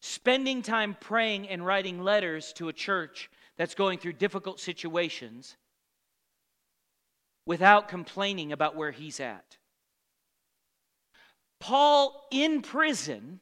spending 0.00 0.62
time 0.62 0.96
praying 1.00 1.48
and 1.48 1.64
writing 1.64 2.02
letters 2.02 2.52
to 2.54 2.68
a 2.68 2.72
church 2.72 3.30
that's 3.56 3.74
going 3.74 3.98
through 3.98 4.12
difficult 4.12 4.60
situations 4.60 5.56
without 7.46 7.88
complaining 7.88 8.52
about 8.52 8.76
where 8.76 8.92
he's 8.92 9.20
at. 9.20 9.56
Paul 11.60 12.28
in 12.30 12.62
prison 12.62 13.40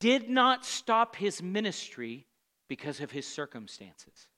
did 0.00 0.28
not 0.28 0.64
stop 0.64 1.16
his 1.16 1.42
ministry 1.42 2.26
because 2.68 3.00
of 3.00 3.10
his 3.10 3.26
circumstances. 3.26 4.28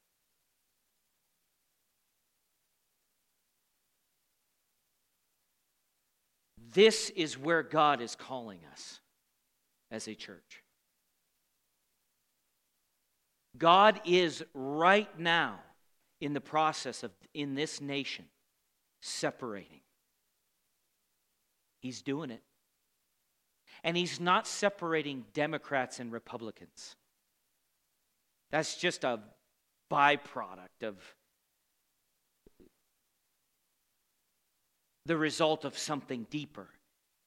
This 6.73 7.11
is 7.11 7.37
where 7.37 7.65
God 7.65 8.01
is 8.01 8.15
calling 8.15 8.61
us 8.73 9.01
as 9.91 10.07
a 10.07 10.15
church. 10.15 10.63
God 13.61 14.01
is 14.05 14.43
right 14.55 15.17
now 15.19 15.61
in 16.21 16.33
the 16.33 16.41
process 16.41 17.05
of, 17.05 17.13
in 17.35 17.55
this 17.55 17.81
nation, 17.81 18.25
separating. 19.03 19.83
He's 21.81 22.03
doing 22.03 22.31
it. 22.31 22.43
And 23.85 23.97
he's 23.97 24.19
not 24.19 24.47
separating 24.47 25.25
Democrats 25.35 26.01
and 26.01 26.11
Republicans. 26.11 26.97
That's 28.51 28.77
just 28.77 29.05
a 29.05 29.21
byproduct 29.91 30.83
of 30.83 30.97
the 35.07 35.17
result 35.17 35.65
of 35.65 35.79
something 35.79 36.27
deeper. 36.31 36.69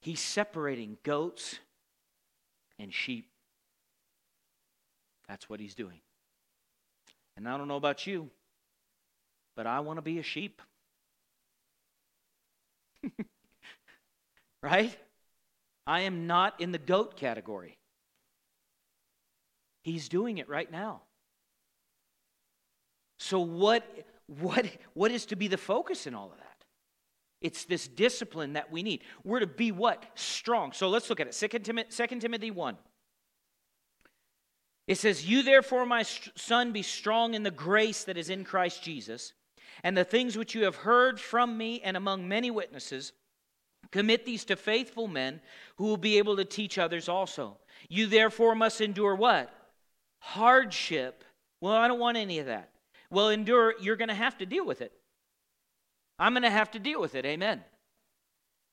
He's 0.02 0.20
separating 0.20 0.98
goats 1.04 1.60
and 2.80 2.94
sheep. 2.94 3.30
That's 5.28 5.50
what 5.50 5.60
he's 5.60 5.76
doing. 5.76 6.02
And 7.36 7.48
I 7.48 7.58
don't 7.58 7.68
know 7.68 7.76
about 7.76 8.06
you, 8.06 8.30
but 9.56 9.68
I 9.68 9.80
want 9.80 9.98
to 9.98 10.02
be 10.02 10.20
a 10.20 10.24
sheep. 10.24 10.62
right? 14.62 14.96
I 15.86 16.02
am 16.02 16.28
not 16.28 16.62
in 16.62 16.72
the 16.72 16.78
goat 16.78 17.18
category. 17.18 17.78
He's 19.84 20.08
doing 20.08 20.38
it 20.38 20.48
right 20.48 20.72
now. 20.72 21.02
So 23.20 23.40
what 23.40 23.84
what 24.28 24.66
what 24.94 25.12
is 25.12 25.26
to 25.28 25.36
be 25.36 25.48
the 25.48 25.58
focus 25.58 26.08
in 26.08 26.16
all 26.16 26.32
of 26.32 26.38
that? 26.38 26.48
It's 27.42 27.66
this 27.66 27.88
discipline 27.88 28.54
that 28.54 28.72
we 28.72 28.84
need. 28.84 29.04
We're 29.26 29.42
to 29.42 29.48
be 29.48 29.74
what? 29.74 30.06
Strong. 30.16 30.72
So 30.72 30.88
let's 30.88 31.10
look 31.10 31.20
at 31.20 31.28
it. 31.28 31.34
2 31.34 31.60
Timothy, 31.60 32.08
2 32.08 32.20
Timothy 32.20 32.52
1. 32.52 32.78
It 34.88 34.96
says, 34.96 35.28
You 35.28 35.44
therefore, 35.44 35.86
my 35.86 36.04
son, 36.04 36.72
be 36.72 36.82
strong 36.82 37.34
in 37.34 37.44
the 37.44 37.52
grace 37.52 38.04
that 38.04 38.18
is 38.18 38.30
in 38.30 38.44
Christ 38.44 38.84
Jesus, 38.84 39.34
and 39.84 39.98
the 39.98 40.04
things 40.04 40.38
which 40.38 40.56
you 40.56 40.66
have 40.66 40.78
heard 40.78 41.20
from 41.20 41.58
me 41.58 41.82
and 41.82 41.96
among 41.96 42.28
many 42.28 42.52
witnesses, 42.52 43.14
commit 43.92 44.26
these 44.26 44.46
to 44.46 44.56
faithful 44.56 45.08
men 45.08 45.42
who 45.78 45.86
will 45.86 45.98
be 45.98 46.18
able 46.18 46.36
to 46.38 46.46
teach 46.46 46.78
others 46.78 47.08
also. 47.08 47.58
You 47.90 48.08
therefore 48.08 48.56
must 48.56 48.82
endure 48.82 49.16
what? 49.16 49.54
Hardship. 50.20 51.24
Well, 51.62 51.74
I 51.74 51.88
don't 51.88 52.00
want 52.00 52.18
any 52.18 52.40
of 52.40 52.48
that. 52.48 52.70
Well, 53.10 53.30
endure, 53.30 53.76
you're 53.80 53.96
going 53.96 54.10
to 54.10 54.16
have 54.16 54.38
to 54.40 54.46
deal 54.46 54.66
with 54.66 54.82
it. 54.82 54.92
I'm 56.18 56.34
going 56.34 56.44
to 56.44 56.50
have 56.50 56.72
to 56.72 56.80
deal 56.80 57.00
with 57.00 57.16
it. 57.16 57.26
Amen. 57.26 57.64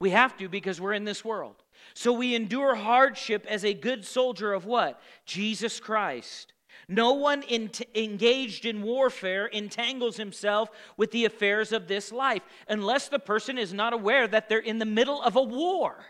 We 0.01 0.11
have 0.11 0.37
to 0.39 0.49
because 0.49 0.81
we're 0.81 0.95
in 0.95 1.05
this 1.05 1.25
world. 1.25 1.63
So 1.95 2.13
we 2.13 2.35
endure 2.35 2.75
hardship 2.75 3.47
as 3.47 3.65
a 3.65 3.75
good 3.75 4.05
soldier 4.05 4.53
of 4.53 4.65
what? 4.65 5.01
Jesus 5.27 5.79
Christ. 5.79 6.55
No 6.89 7.13
one 7.13 7.43
in 7.43 7.71
engaged 7.95 8.65
in 8.65 8.83
warfare 8.83 9.47
entangles 9.47 10.17
himself 10.17 10.71
with 10.97 11.13
the 11.13 11.25
affairs 11.25 11.71
of 11.73 11.87
this 11.87 12.11
life 12.11 12.43
unless 12.69 13.09
the 13.09 13.19
person 13.19 13.59
is 13.59 13.73
not 13.73 13.93
aware 13.93 14.27
that 14.27 14.49
they're 14.49 14.59
in 14.59 14.79
the 14.79 14.85
middle 14.85 15.23
of 15.23 15.37
a 15.37 15.43
war. 15.43 16.07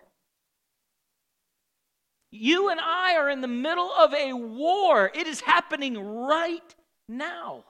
You 2.30 2.70
and 2.70 2.80
I 2.80 3.16
are 3.16 3.28
in 3.28 3.40
the 3.40 3.49
middle 3.49 3.92
of 3.92 4.14
a 4.14 4.32
war. 4.32 5.11
It 5.14 5.26
is 5.26 5.40
happening 5.40 5.99
right 5.99 6.75
now. 7.09 7.64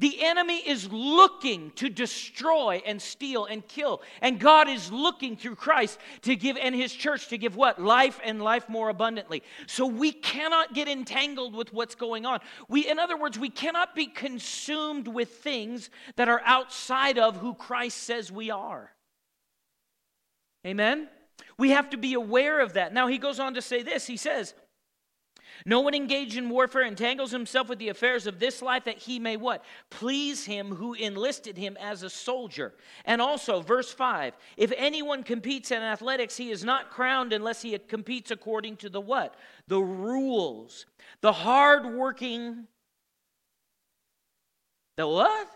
The 0.00 0.24
enemy 0.24 0.56
is 0.56 0.90
looking 0.90 1.70
to 1.72 1.90
destroy 1.90 2.82
and 2.86 3.00
steal 3.00 3.44
and 3.44 3.66
kill. 3.68 4.02
And 4.22 4.40
God 4.40 4.68
is 4.68 4.90
looking 4.90 5.36
through 5.36 5.56
Christ 5.56 5.98
to 6.22 6.34
give, 6.34 6.56
and 6.56 6.74
his 6.74 6.92
church 6.92 7.28
to 7.28 7.38
give 7.38 7.54
what? 7.54 7.80
Life 7.80 8.18
and 8.24 8.42
life 8.42 8.68
more 8.68 8.88
abundantly. 8.88 9.42
So 9.66 9.86
we 9.86 10.10
cannot 10.10 10.72
get 10.72 10.88
entangled 10.88 11.54
with 11.54 11.72
what's 11.74 11.94
going 11.94 12.24
on. 12.24 12.40
We, 12.66 12.88
in 12.88 12.98
other 12.98 13.18
words, 13.18 13.38
we 13.38 13.50
cannot 13.50 13.94
be 13.94 14.06
consumed 14.06 15.06
with 15.06 15.28
things 15.28 15.90
that 16.16 16.28
are 16.28 16.40
outside 16.46 17.18
of 17.18 17.36
who 17.36 17.54
Christ 17.54 17.98
says 17.98 18.32
we 18.32 18.50
are. 18.50 18.90
Amen? 20.66 21.08
We 21.58 21.70
have 21.70 21.90
to 21.90 21.98
be 21.98 22.14
aware 22.14 22.60
of 22.60 22.72
that. 22.72 22.94
Now, 22.94 23.06
he 23.06 23.18
goes 23.18 23.38
on 23.38 23.52
to 23.54 23.62
say 23.62 23.82
this. 23.82 24.06
He 24.06 24.16
says, 24.16 24.54
no 25.64 25.80
one 25.80 25.94
engaged 25.94 26.36
in 26.36 26.48
warfare 26.48 26.82
entangles 26.82 27.30
himself 27.30 27.68
with 27.68 27.78
the 27.78 27.88
affairs 27.88 28.26
of 28.26 28.38
this 28.38 28.62
life 28.62 28.84
that 28.84 28.98
he 28.98 29.18
may 29.18 29.36
what? 29.36 29.64
Please 29.90 30.44
him 30.44 30.74
who 30.74 30.94
enlisted 30.94 31.56
him 31.56 31.76
as 31.80 32.02
a 32.02 32.10
soldier. 32.10 32.74
And 33.04 33.20
also, 33.20 33.60
verse 33.60 33.92
5 33.92 34.34
if 34.56 34.72
anyone 34.76 35.22
competes 35.22 35.70
in 35.70 35.82
athletics, 35.82 36.36
he 36.36 36.50
is 36.50 36.64
not 36.64 36.90
crowned 36.90 37.32
unless 37.32 37.62
he 37.62 37.76
competes 37.78 38.30
according 38.30 38.76
to 38.78 38.88
the 38.88 39.00
what? 39.00 39.34
The 39.68 39.80
rules. 39.80 40.86
The 41.20 41.32
hardworking. 41.32 42.66
The 44.96 45.06
what? 45.06 45.48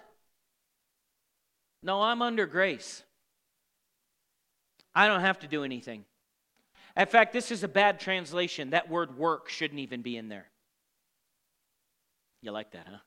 No, 1.82 2.02
I'm 2.02 2.22
under 2.22 2.46
grace. 2.46 3.02
I 4.94 5.06
don't 5.06 5.20
have 5.20 5.40
to 5.40 5.48
do 5.48 5.64
anything. 5.64 6.04
In 6.96 7.06
fact, 7.06 7.32
this 7.32 7.50
is 7.50 7.64
a 7.64 7.68
bad 7.68 7.98
translation. 7.98 8.70
That 8.70 8.88
word 8.88 9.18
work 9.18 9.48
shouldn't 9.48 9.80
even 9.80 10.02
be 10.02 10.16
in 10.16 10.28
there. 10.28 10.46
You 12.40 12.52
like 12.52 12.72
that, 12.72 12.86
huh? 12.88 12.98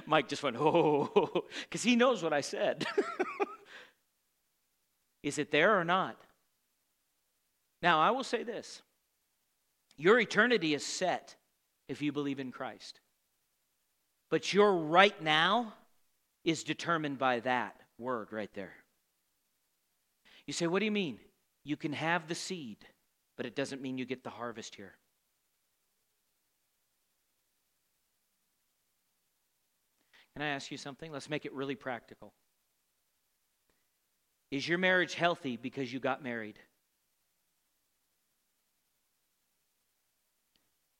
Mike 0.06 0.28
just 0.28 0.42
went, 0.42 0.56
oh, 0.58 1.44
because 1.64 1.82
he 1.82 1.96
knows 1.96 2.22
what 2.22 2.32
I 2.32 2.40
said. 2.40 2.86
is 5.22 5.38
it 5.38 5.50
there 5.50 5.78
or 5.78 5.84
not? 5.84 6.16
Now, 7.82 8.00
I 8.00 8.10
will 8.10 8.24
say 8.24 8.42
this 8.42 8.82
your 9.96 10.18
eternity 10.18 10.72
is 10.72 10.84
set 10.84 11.36
if 11.88 12.00
you 12.00 12.12
believe 12.12 12.40
in 12.40 12.52
Christ. 12.52 13.00
But 14.30 14.54
your 14.54 14.76
right 14.76 15.20
now 15.22 15.74
is 16.44 16.64
determined 16.64 17.18
by 17.18 17.40
that 17.40 17.74
word 17.98 18.28
right 18.30 18.52
there. 18.54 18.72
You 20.46 20.52
say, 20.52 20.66
what 20.66 20.78
do 20.78 20.84
you 20.84 20.92
mean? 20.92 21.18
You 21.64 21.76
can 21.76 21.92
have 21.92 22.26
the 22.26 22.34
seed, 22.34 22.78
but 23.36 23.46
it 23.46 23.54
doesn't 23.54 23.82
mean 23.82 23.98
you 23.98 24.04
get 24.04 24.24
the 24.24 24.30
harvest 24.30 24.74
here. 24.74 24.94
Can 30.34 30.42
I 30.42 30.48
ask 30.48 30.70
you 30.70 30.78
something? 30.78 31.12
Let's 31.12 31.28
make 31.28 31.44
it 31.44 31.52
really 31.52 31.74
practical. 31.74 32.32
Is 34.50 34.66
your 34.66 34.78
marriage 34.78 35.14
healthy 35.14 35.56
because 35.56 35.92
you 35.92 36.00
got 36.00 36.22
married? 36.22 36.58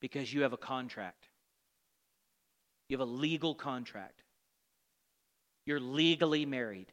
Because 0.01 0.33
you 0.33 0.43
have 0.43 0.53
a 0.53 0.59
contract. 0.59 1.29
You 2.89 2.99
have 2.99 3.07
a 3.07 3.11
legal 3.11 3.55
contract. 3.55 4.23
You're 5.67 5.81
legally 5.81 6.47
married. 6.47 6.93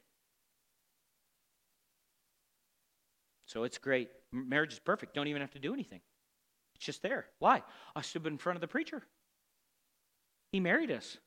So 3.48 3.64
it's 3.64 3.78
great. 3.78 4.10
Marriage 4.32 4.74
is 4.74 4.80
perfect. 4.80 5.16
Don't 5.16 5.28
even 5.28 5.42
have 5.42 5.52
to 5.52 5.60
do 5.60 5.74
anything. 5.74 6.02
It's 6.76 6.86
just 6.86 7.02
there. 7.02 7.26
Why? 7.40 7.64
I 7.96 8.02
stood 8.02 8.28
in 8.28 8.38
front 8.38 8.58
of 8.58 8.62
the 8.62 8.68
preacher. 8.68 9.02
He 10.52 10.60
married 10.60 10.92
us. 10.92 11.18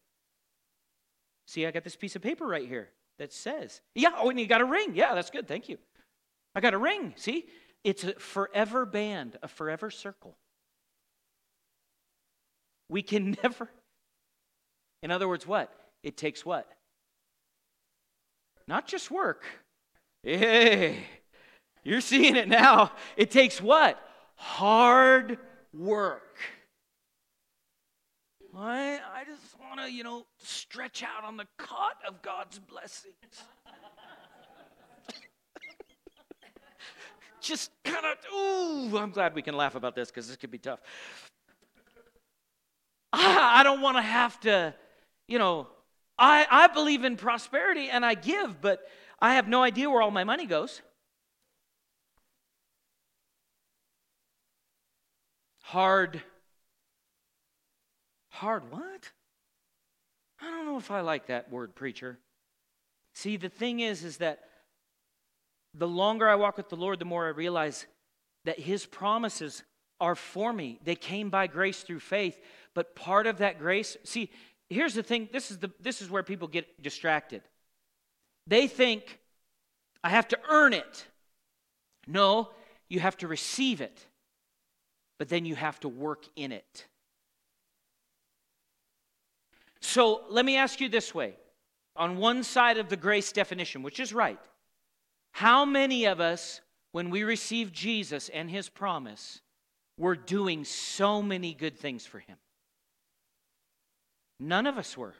See, 1.48 1.66
I 1.66 1.72
got 1.72 1.82
this 1.82 1.96
piece 1.96 2.14
of 2.14 2.22
paper 2.22 2.46
right 2.46 2.68
here 2.68 2.90
that 3.18 3.32
says, 3.32 3.80
yeah, 3.94 4.10
oh, 4.16 4.30
and 4.30 4.38
you 4.38 4.46
got 4.46 4.60
a 4.60 4.64
ring. 4.64 4.92
Yeah, 4.94 5.14
that's 5.14 5.30
good. 5.30 5.48
Thank 5.48 5.68
you. 5.68 5.78
I 6.54 6.60
got 6.60 6.74
a 6.74 6.78
ring. 6.78 7.14
See, 7.16 7.46
it's 7.82 8.04
a 8.04 8.12
forever 8.14 8.86
band, 8.86 9.36
a 9.42 9.48
forever 9.48 9.90
circle. 9.90 10.36
We 12.88 13.02
can 13.02 13.36
never, 13.42 13.68
in 15.02 15.10
other 15.10 15.26
words, 15.26 15.46
what? 15.46 15.72
It 16.02 16.16
takes 16.16 16.44
what? 16.44 16.70
Not 18.68 18.86
just 18.86 19.10
work. 19.10 19.44
Hey, 20.22 20.98
you're 21.82 22.00
seeing 22.00 22.36
it 22.36 22.48
now. 22.48 22.92
It 23.16 23.30
takes 23.30 23.60
what? 23.60 23.98
Hard 24.36 25.38
work. 25.72 26.38
I, 28.56 28.98
I 29.14 29.24
just 29.24 29.58
want 29.60 29.80
to, 29.80 29.90
you 29.90 30.02
know, 30.02 30.26
stretch 30.38 31.02
out 31.02 31.24
on 31.24 31.36
the 31.36 31.46
cot 31.56 31.96
of 32.06 32.20
God's 32.20 32.58
blessings. 32.58 33.14
just 37.40 37.70
kind 37.84 38.04
of, 38.04 38.16
ooh, 38.34 38.98
I'm 38.98 39.10
glad 39.10 39.34
we 39.34 39.42
can 39.42 39.56
laugh 39.56 39.76
about 39.76 39.94
this 39.94 40.10
because 40.10 40.26
this 40.28 40.36
could 40.36 40.50
be 40.50 40.58
tough. 40.58 40.80
I, 43.12 43.60
I 43.60 43.62
don't 43.62 43.80
want 43.80 43.96
to 43.96 44.02
have 44.02 44.38
to, 44.40 44.74
you 45.28 45.38
know, 45.38 45.68
I, 46.18 46.46
I 46.50 46.66
believe 46.66 47.04
in 47.04 47.16
prosperity 47.16 47.88
and 47.88 48.04
I 48.04 48.14
give, 48.14 48.60
but 48.60 48.80
I 49.20 49.34
have 49.34 49.48
no 49.48 49.62
idea 49.62 49.88
where 49.88 50.02
all 50.02 50.10
my 50.10 50.24
money 50.24 50.46
goes. 50.46 50.82
Hard. 55.70 56.20
Hard 58.30 58.70
what? 58.72 59.10
I 60.40 60.46
don't 60.46 60.66
know 60.66 60.78
if 60.78 60.90
I 60.90 61.00
like 61.00 61.26
that 61.26 61.50
word, 61.50 61.76
preacher. 61.76 62.18
See, 63.14 63.36
the 63.36 63.48
thing 63.48 63.78
is, 63.78 64.02
is 64.02 64.16
that 64.16 64.40
the 65.74 65.86
longer 65.86 66.28
I 66.28 66.34
walk 66.34 66.56
with 66.56 66.70
the 66.70 66.76
Lord, 66.76 66.98
the 66.98 67.04
more 67.04 67.26
I 67.26 67.30
realize 67.30 67.86
that 68.44 68.58
His 68.58 68.84
promises 68.84 69.62
are 70.00 70.16
for 70.16 70.52
me. 70.52 70.80
They 70.82 70.96
came 70.96 71.30
by 71.30 71.46
grace 71.46 71.82
through 71.82 72.00
faith, 72.00 72.40
but 72.74 72.96
part 72.96 73.28
of 73.28 73.38
that 73.38 73.60
grace, 73.60 73.96
see, 74.02 74.30
here's 74.68 74.94
the 74.94 75.04
thing. 75.04 75.28
This 75.32 75.52
is 75.52 75.58
the 75.58 75.70
this 75.78 76.02
is 76.02 76.10
where 76.10 76.24
people 76.24 76.48
get 76.48 76.82
distracted. 76.82 77.42
They 78.46 78.66
think 78.66 79.20
I 80.02 80.08
have 80.08 80.26
to 80.28 80.38
earn 80.48 80.72
it. 80.72 81.06
No, 82.08 82.48
you 82.88 82.98
have 82.98 83.18
to 83.18 83.28
receive 83.28 83.80
it 83.80 84.06
but 85.20 85.28
then 85.28 85.44
you 85.44 85.54
have 85.54 85.78
to 85.78 85.88
work 85.90 86.24
in 86.34 86.50
it. 86.50 86.86
So 89.82 90.22
let 90.30 90.46
me 90.46 90.56
ask 90.56 90.80
you 90.80 90.88
this 90.88 91.14
way 91.14 91.34
on 91.94 92.16
one 92.16 92.42
side 92.42 92.78
of 92.78 92.88
the 92.88 92.96
grace 92.96 93.30
definition, 93.30 93.82
which 93.82 94.00
is 94.00 94.14
right, 94.14 94.38
how 95.32 95.66
many 95.66 96.06
of 96.06 96.20
us, 96.20 96.62
when 96.92 97.10
we 97.10 97.22
received 97.22 97.74
Jesus 97.74 98.30
and 98.30 98.50
his 98.50 98.70
promise, 98.70 99.42
were 99.98 100.16
doing 100.16 100.64
so 100.64 101.20
many 101.20 101.52
good 101.52 101.78
things 101.78 102.06
for 102.06 102.20
him? 102.20 102.38
None 104.38 104.66
of 104.66 104.78
us 104.78 104.96
were. 104.96 105.14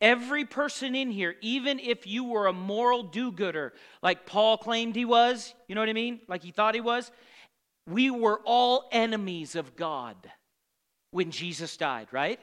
Every 0.00 0.44
person 0.44 0.96
in 0.96 1.12
here, 1.12 1.36
even 1.40 1.78
if 1.78 2.04
you 2.04 2.24
were 2.24 2.48
a 2.48 2.52
moral 2.52 3.04
do 3.04 3.30
gooder, 3.30 3.74
like 4.02 4.26
Paul 4.26 4.58
claimed 4.58 4.96
he 4.96 5.04
was, 5.04 5.54
you 5.68 5.76
know 5.76 5.82
what 5.82 5.88
I 5.88 5.92
mean? 5.92 6.18
Like 6.26 6.42
he 6.42 6.50
thought 6.50 6.74
he 6.74 6.80
was, 6.80 7.12
we 7.88 8.10
were 8.10 8.40
all 8.44 8.88
enemies 8.92 9.54
of 9.56 9.76
God 9.76 10.16
when 11.10 11.30
Jesus 11.30 11.76
died, 11.76 12.08
right? 12.12 12.40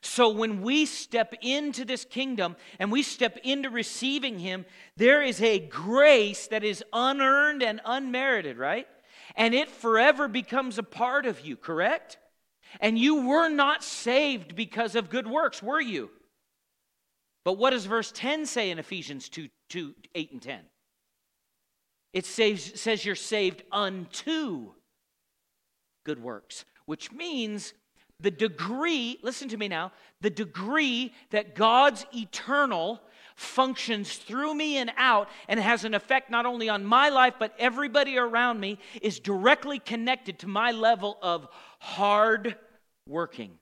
So 0.00 0.28
when 0.28 0.60
we 0.60 0.84
step 0.86 1.34
into 1.40 1.84
this 1.84 2.04
kingdom 2.04 2.56
and 2.78 2.92
we 2.92 3.02
step 3.02 3.38
into 3.42 3.70
receiving 3.70 4.38
Him, 4.38 4.66
there 4.96 5.22
is 5.22 5.40
a 5.40 5.58
grace 5.58 6.46
that 6.48 6.62
is 6.62 6.84
unearned 6.92 7.62
and 7.62 7.80
unmerited, 7.84 8.58
right? 8.58 8.86
And 9.34 9.54
it 9.54 9.70
forever 9.70 10.28
becomes 10.28 10.78
a 10.78 10.82
part 10.82 11.26
of 11.26 11.40
you, 11.40 11.56
correct? 11.56 12.18
And 12.80 12.98
you 12.98 13.26
were 13.26 13.48
not 13.48 13.82
saved 13.82 14.54
because 14.54 14.94
of 14.94 15.10
good 15.10 15.26
works, 15.26 15.62
were 15.62 15.80
you? 15.80 16.10
But 17.44 17.58
what 17.58 17.70
does 17.70 17.86
verse 17.86 18.12
10 18.12 18.46
say 18.46 18.70
in 18.70 18.78
Ephesians 18.78 19.28
2, 19.28 19.48
2 19.70 19.94
8 20.14 20.32
and 20.32 20.42
10? 20.42 20.60
It 22.14 22.24
says, 22.24 22.72
says 22.76 23.04
you're 23.04 23.16
saved 23.16 23.64
unto 23.72 24.72
good 26.06 26.22
works, 26.22 26.64
which 26.86 27.10
means 27.10 27.74
the 28.20 28.30
degree, 28.30 29.18
listen 29.22 29.48
to 29.48 29.56
me 29.56 29.66
now, 29.66 29.90
the 30.20 30.30
degree 30.30 31.12
that 31.30 31.56
God's 31.56 32.06
eternal 32.14 33.02
functions 33.34 34.16
through 34.16 34.54
me 34.54 34.78
and 34.78 34.92
out 34.96 35.28
and 35.48 35.58
has 35.58 35.84
an 35.84 35.92
effect 35.92 36.30
not 36.30 36.46
only 36.46 36.68
on 36.68 36.84
my 36.84 37.08
life 37.08 37.34
but 37.40 37.52
everybody 37.58 38.16
around 38.16 38.60
me 38.60 38.78
is 39.02 39.18
directly 39.18 39.80
connected 39.80 40.38
to 40.38 40.46
my 40.46 40.70
level 40.70 41.18
of 41.20 41.48
hard 41.80 42.56
working. 43.08 43.58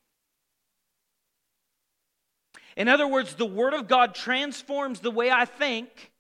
In 2.76 2.88
other 2.88 3.08
words, 3.08 3.34
the 3.34 3.46
Word 3.46 3.72
of 3.72 3.88
God 3.88 4.14
transforms 4.14 5.00
the 5.00 5.10
way 5.10 5.30
I 5.30 5.46
think, 5.46 6.11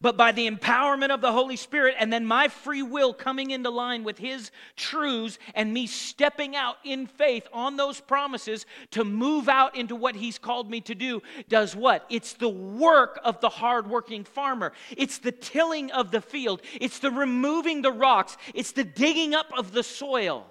but 0.00 0.16
by 0.16 0.32
the 0.32 0.50
empowerment 0.50 1.10
of 1.10 1.20
the 1.20 1.32
Holy 1.32 1.56
Spirit 1.56 1.94
and 1.98 2.12
then 2.12 2.24
my 2.24 2.48
free 2.48 2.82
will 2.82 3.12
coming 3.12 3.50
into 3.50 3.70
line 3.70 4.04
with 4.04 4.18
His 4.18 4.50
truths 4.76 5.38
and 5.54 5.72
me 5.72 5.86
stepping 5.86 6.56
out 6.56 6.76
in 6.84 7.06
faith 7.06 7.46
on 7.52 7.76
those 7.76 8.00
promises 8.00 8.66
to 8.92 9.04
move 9.04 9.48
out 9.48 9.76
into 9.76 9.94
what 9.94 10.16
He's 10.16 10.38
called 10.38 10.70
me 10.70 10.80
to 10.82 10.94
do, 10.94 11.22
does 11.48 11.76
what? 11.76 12.06
It's 12.08 12.34
the 12.34 12.48
work 12.48 13.20
of 13.24 13.40
the 13.40 13.48
hardworking 13.48 14.24
farmer. 14.24 14.72
It's 14.96 15.18
the 15.18 15.32
tilling 15.32 15.90
of 15.92 16.10
the 16.10 16.20
field. 16.20 16.62
It's 16.80 16.98
the 16.98 17.10
removing 17.10 17.82
the 17.82 17.92
rocks. 17.92 18.36
It's 18.54 18.72
the 18.72 18.84
digging 18.84 19.34
up 19.34 19.50
of 19.56 19.72
the 19.72 19.82
soil. 19.82 20.46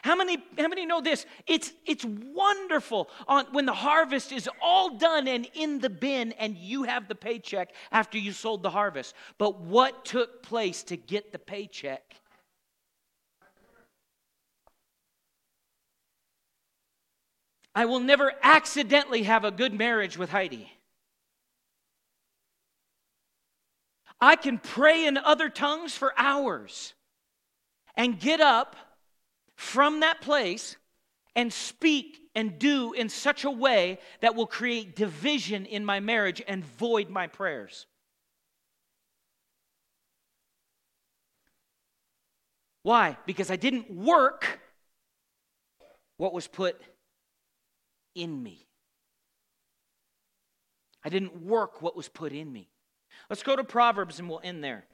How 0.00 0.16
many, 0.16 0.38
how 0.58 0.68
many 0.68 0.86
know 0.86 1.00
this? 1.00 1.26
It's, 1.46 1.72
it's 1.84 2.04
wonderful 2.04 3.10
on, 3.28 3.46
when 3.52 3.66
the 3.66 3.74
harvest 3.74 4.32
is 4.32 4.48
all 4.60 4.96
done 4.96 5.28
and 5.28 5.46
in 5.54 5.78
the 5.80 5.90
bin 5.90 6.32
and 6.32 6.56
you 6.56 6.84
have 6.84 7.08
the 7.08 7.14
paycheck 7.14 7.74
after 7.90 8.16
you 8.16 8.32
sold 8.32 8.62
the 8.62 8.70
harvest. 8.70 9.14
But 9.38 9.60
what 9.60 10.04
took 10.04 10.42
place 10.42 10.82
to 10.84 10.96
get 10.96 11.32
the 11.32 11.38
paycheck? 11.38 12.16
I 17.74 17.86
will 17.86 18.00
never 18.00 18.32
accidentally 18.42 19.22
have 19.22 19.44
a 19.44 19.50
good 19.50 19.72
marriage 19.72 20.18
with 20.18 20.30
Heidi. 20.30 20.70
I 24.20 24.36
can 24.36 24.58
pray 24.58 25.06
in 25.06 25.16
other 25.16 25.48
tongues 25.48 25.96
for 25.96 26.12
hours 26.16 26.94
and 27.96 28.20
get 28.20 28.40
up 28.40 28.76
from 29.62 30.00
that 30.00 30.20
place 30.20 30.76
and 31.36 31.52
speak 31.52 32.20
and 32.34 32.58
do 32.58 32.92
in 32.94 33.08
such 33.08 33.44
a 33.44 33.50
way 33.50 34.00
that 34.20 34.34
will 34.34 34.46
create 34.46 34.96
division 34.96 35.64
in 35.66 35.84
my 35.84 36.00
marriage 36.00 36.42
and 36.48 36.64
void 36.64 37.08
my 37.08 37.28
prayers. 37.28 37.86
Why? 42.82 43.16
Because 43.24 43.52
I 43.52 43.56
didn't 43.56 43.88
work 43.88 44.58
what 46.16 46.34
was 46.34 46.48
put 46.48 46.80
in 48.16 48.42
me. 48.42 48.66
I 51.04 51.08
didn't 51.08 51.40
work 51.40 51.80
what 51.80 51.96
was 51.96 52.08
put 52.08 52.32
in 52.32 52.52
me. 52.52 52.68
Let's 53.30 53.44
go 53.44 53.54
to 53.54 53.62
Proverbs 53.62 54.18
and 54.18 54.28
we'll 54.28 54.40
end 54.42 54.64
there. 54.64 54.84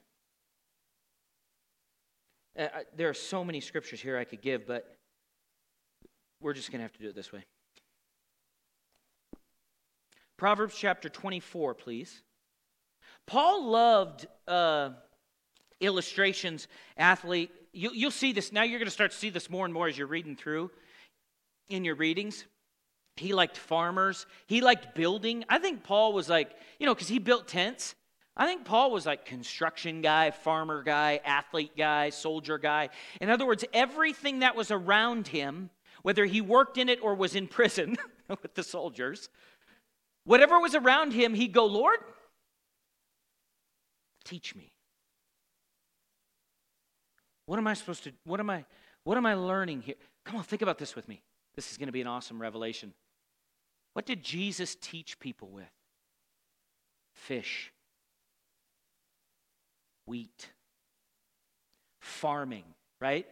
Uh, 2.58 2.66
there 2.96 3.08
are 3.08 3.14
so 3.14 3.44
many 3.44 3.60
scriptures 3.60 4.00
here 4.00 4.18
I 4.18 4.24
could 4.24 4.42
give, 4.42 4.66
but 4.66 4.96
we're 6.40 6.54
just 6.54 6.72
going 6.72 6.80
to 6.80 6.82
have 6.82 6.92
to 6.94 7.02
do 7.02 7.08
it 7.08 7.14
this 7.14 7.32
way. 7.32 7.44
Proverbs 10.36 10.74
chapter 10.76 11.08
24, 11.08 11.74
please. 11.74 12.22
Paul 13.26 13.70
loved 13.70 14.26
uh, 14.48 14.90
illustrations, 15.80 16.66
athlete. 16.96 17.50
You, 17.72 17.90
you'll 17.92 18.10
see 18.10 18.32
this. 18.32 18.52
Now 18.52 18.62
you're 18.62 18.78
going 18.78 18.86
to 18.86 18.92
start 18.92 19.12
to 19.12 19.16
see 19.16 19.30
this 19.30 19.48
more 19.48 19.64
and 19.64 19.72
more 19.72 19.86
as 19.86 19.96
you're 19.96 20.06
reading 20.06 20.34
through 20.34 20.70
in 21.68 21.84
your 21.84 21.94
readings. 21.94 22.44
He 23.16 23.34
liked 23.34 23.56
farmers. 23.56 24.26
He 24.46 24.60
liked 24.60 24.94
building. 24.94 25.44
I 25.48 25.58
think 25.58 25.82
Paul 25.82 26.12
was 26.12 26.28
like, 26.28 26.52
you 26.78 26.86
know, 26.86 26.94
because 26.94 27.08
he 27.08 27.18
built 27.18 27.46
tents. 27.48 27.94
I 28.38 28.46
think 28.46 28.64
Paul 28.64 28.92
was 28.92 29.04
like 29.04 29.24
construction 29.24 30.00
guy, 30.00 30.30
farmer 30.30 30.84
guy, 30.84 31.20
athlete 31.24 31.76
guy, 31.76 32.10
soldier 32.10 32.56
guy. 32.56 32.90
In 33.20 33.30
other 33.30 33.44
words, 33.44 33.64
everything 33.72 34.38
that 34.38 34.54
was 34.54 34.70
around 34.70 35.26
him, 35.26 35.70
whether 36.02 36.24
he 36.24 36.40
worked 36.40 36.78
in 36.78 36.88
it 36.88 37.00
or 37.02 37.16
was 37.16 37.34
in 37.34 37.48
prison 37.48 37.96
with 38.28 38.54
the 38.54 38.62
soldiers, 38.62 39.28
whatever 40.24 40.60
was 40.60 40.76
around 40.76 41.14
him, 41.14 41.34
he'd 41.34 41.52
go, 41.52 41.66
Lord, 41.66 41.98
teach 44.24 44.54
me. 44.54 44.72
What 47.46 47.58
am 47.58 47.66
I 47.66 47.74
supposed 47.74 48.04
to 48.04 48.12
what 48.24 48.38
am 48.38 48.50
I 48.50 48.64
what 49.02 49.16
am 49.16 49.26
I 49.26 49.34
learning 49.34 49.80
here? 49.80 49.96
Come 50.24 50.36
on, 50.36 50.44
think 50.44 50.62
about 50.62 50.78
this 50.78 50.94
with 50.94 51.08
me. 51.08 51.22
This 51.56 51.72
is 51.72 51.76
going 51.76 51.86
to 51.86 51.92
be 51.92 52.02
an 52.02 52.06
awesome 52.06 52.40
revelation. 52.40 52.92
What 53.94 54.06
did 54.06 54.22
Jesus 54.22 54.76
teach 54.80 55.18
people 55.18 55.48
with? 55.48 55.72
Fish 57.14 57.72
wheat, 60.08 60.50
farming, 62.00 62.64
right? 63.00 63.26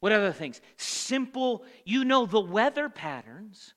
What 0.00 0.12
other 0.12 0.32
things? 0.32 0.60
Simple, 0.76 1.64
you 1.84 2.04
know 2.04 2.26
the 2.26 2.40
weather 2.40 2.88
patterns. 2.88 3.72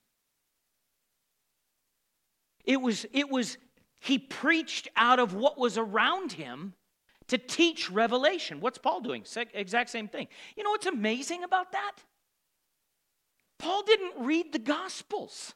It 2.64 2.80
was, 2.82 3.06
it 3.12 3.30
was, 3.30 3.56
he 4.00 4.18
preached 4.18 4.88
out 4.96 5.18
of 5.18 5.32
what 5.32 5.56
was 5.56 5.78
around 5.78 6.32
him 6.32 6.74
to 7.28 7.38
teach 7.38 7.90
revelation. 7.90 8.60
What's 8.60 8.78
Paul 8.78 9.00
doing? 9.00 9.24
Exact 9.54 9.88
same 9.88 10.08
thing. 10.08 10.28
You 10.56 10.64
know 10.64 10.70
what's 10.70 10.86
amazing 10.86 11.44
about 11.44 11.72
that? 11.72 11.96
Paul 13.58 13.82
didn't 13.84 14.14
read 14.18 14.52
the 14.52 14.58
Gospels. 14.58 15.54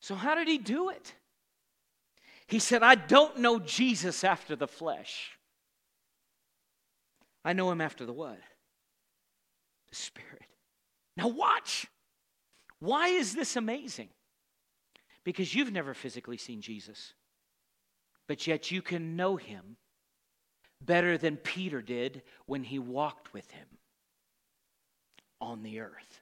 So, 0.00 0.14
how 0.14 0.34
did 0.34 0.48
he 0.48 0.58
do 0.58 0.88
it? 0.88 1.14
He 2.50 2.58
said, 2.58 2.82
I 2.82 2.96
don't 2.96 3.38
know 3.38 3.60
Jesus 3.60 4.24
after 4.24 4.56
the 4.56 4.66
flesh. 4.66 5.30
I 7.44 7.52
know 7.52 7.70
him 7.70 7.80
after 7.80 8.04
the 8.04 8.12
what? 8.12 8.38
The 9.88 9.94
Spirit. 9.96 10.46
Now, 11.16 11.28
watch. 11.28 11.86
Why 12.80 13.08
is 13.08 13.34
this 13.34 13.54
amazing? 13.54 14.08
Because 15.24 15.54
you've 15.54 15.72
never 15.72 15.94
physically 15.94 16.38
seen 16.38 16.60
Jesus, 16.60 17.14
but 18.26 18.46
yet 18.46 18.70
you 18.72 18.82
can 18.82 19.14
know 19.14 19.36
him 19.36 19.76
better 20.80 21.16
than 21.16 21.36
Peter 21.36 21.80
did 21.80 22.22
when 22.46 22.64
he 22.64 22.78
walked 22.80 23.32
with 23.32 23.48
him 23.52 23.66
on 25.40 25.62
the 25.62 25.80
earth. 25.80 26.20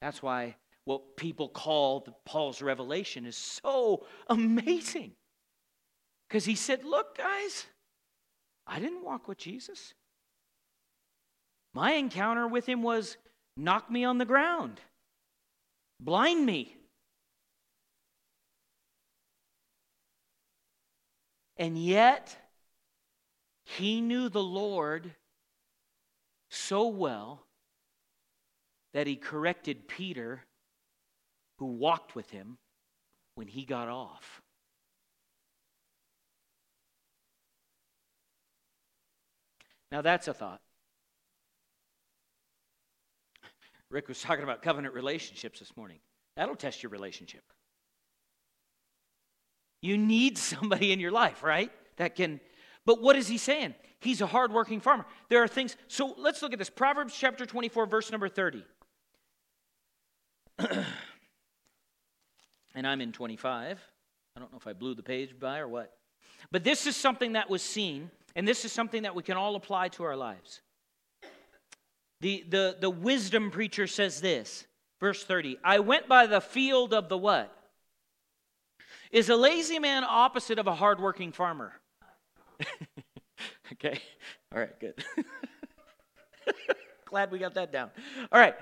That's 0.00 0.22
why 0.22 0.56
what 0.88 1.18
people 1.18 1.50
call 1.50 2.00
the, 2.00 2.14
Paul's 2.24 2.62
revelation 2.62 3.26
is 3.26 3.36
so 3.36 4.06
amazing. 4.26 5.12
Because 6.26 6.46
he 6.46 6.54
said, 6.54 6.82
Look, 6.82 7.18
guys, 7.18 7.66
I 8.66 8.80
didn't 8.80 9.04
walk 9.04 9.28
with 9.28 9.36
Jesus. 9.36 9.92
My 11.74 11.92
encounter 11.92 12.48
with 12.48 12.64
him 12.64 12.82
was 12.82 13.18
knock 13.54 13.90
me 13.90 14.04
on 14.04 14.16
the 14.16 14.24
ground, 14.24 14.80
blind 16.00 16.46
me. 16.46 16.74
And 21.58 21.76
yet, 21.76 22.34
he 23.64 24.00
knew 24.00 24.30
the 24.30 24.42
Lord 24.42 25.14
so 26.48 26.86
well 26.86 27.42
that 28.94 29.06
he 29.06 29.16
corrected 29.16 29.86
Peter, 29.86 30.44
who 31.58 31.66
walked 31.66 32.14
with 32.14 32.30
him, 32.30 32.58
when 33.34 33.46
he 33.46 33.64
got 33.64 33.88
off. 33.88 34.42
Now, 39.92 40.02
that's 40.02 40.26
a 40.26 40.34
thought. 40.34 40.60
Rick 43.90 44.08
was 44.08 44.20
talking 44.20 44.42
about 44.42 44.60
covenant 44.60 44.92
relationships 44.92 45.60
this 45.60 45.76
morning. 45.76 45.98
That'll 46.36 46.56
test 46.56 46.82
your 46.82 46.90
relationship. 46.90 47.42
You 49.80 49.96
need 49.96 50.36
somebody 50.36 50.92
in 50.92 51.00
your 51.00 51.12
life, 51.12 51.42
right? 51.42 51.70
That 51.96 52.16
can. 52.16 52.40
But 52.84 53.00
what 53.00 53.16
is 53.16 53.28
he 53.28 53.38
saying? 53.38 53.74
He's 54.00 54.20
a 54.20 54.26
hardworking 54.26 54.80
farmer. 54.80 55.06
There 55.28 55.42
are 55.42 55.48
things. 55.48 55.76
So 55.86 56.14
let's 56.18 56.42
look 56.42 56.52
at 56.52 56.58
this. 56.58 56.70
Proverbs 56.70 57.14
chapter 57.16 57.46
24, 57.46 57.86
verse 57.86 58.10
number 58.10 58.28
30. 58.28 58.64
and 62.74 62.86
I'm 62.86 63.00
in 63.00 63.12
25. 63.12 63.80
I 64.36 64.40
don't 64.40 64.52
know 64.52 64.58
if 64.58 64.66
I 64.66 64.72
blew 64.72 64.94
the 64.94 65.02
page 65.02 65.38
by 65.38 65.58
or 65.58 65.68
what. 65.68 65.92
But 66.50 66.64
this 66.64 66.86
is 66.86 66.96
something 66.96 67.32
that 67.32 67.50
was 67.50 67.62
seen, 67.62 68.10
and 68.36 68.46
this 68.46 68.64
is 68.64 68.72
something 68.72 69.02
that 69.02 69.14
we 69.14 69.22
can 69.22 69.36
all 69.36 69.56
apply 69.56 69.88
to 69.88 70.04
our 70.04 70.16
lives. 70.16 70.60
The, 72.20 72.44
the, 72.48 72.76
the 72.80 72.90
wisdom 72.90 73.50
preacher 73.50 73.86
says 73.86 74.20
this, 74.20 74.66
verse 75.00 75.24
30 75.24 75.58
I 75.62 75.78
went 75.80 76.08
by 76.08 76.26
the 76.26 76.40
field 76.40 76.92
of 76.92 77.08
the 77.08 77.18
what? 77.18 77.54
Is 79.10 79.28
a 79.28 79.36
lazy 79.36 79.78
man 79.78 80.04
opposite 80.04 80.58
of 80.58 80.66
a 80.66 80.74
hardworking 80.74 81.32
farmer? 81.32 81.72
okay, 83.72 84.00
all 84.52 84.60
right, 84.60 84.78
good. 84.80 85.02
Glad 87.06 87.30
we 87.30 87.38
got 87.38 87.54
that 87.54 87.72
down. 87.72 87.90
All 88.30 88.40
right, 88.40 88.54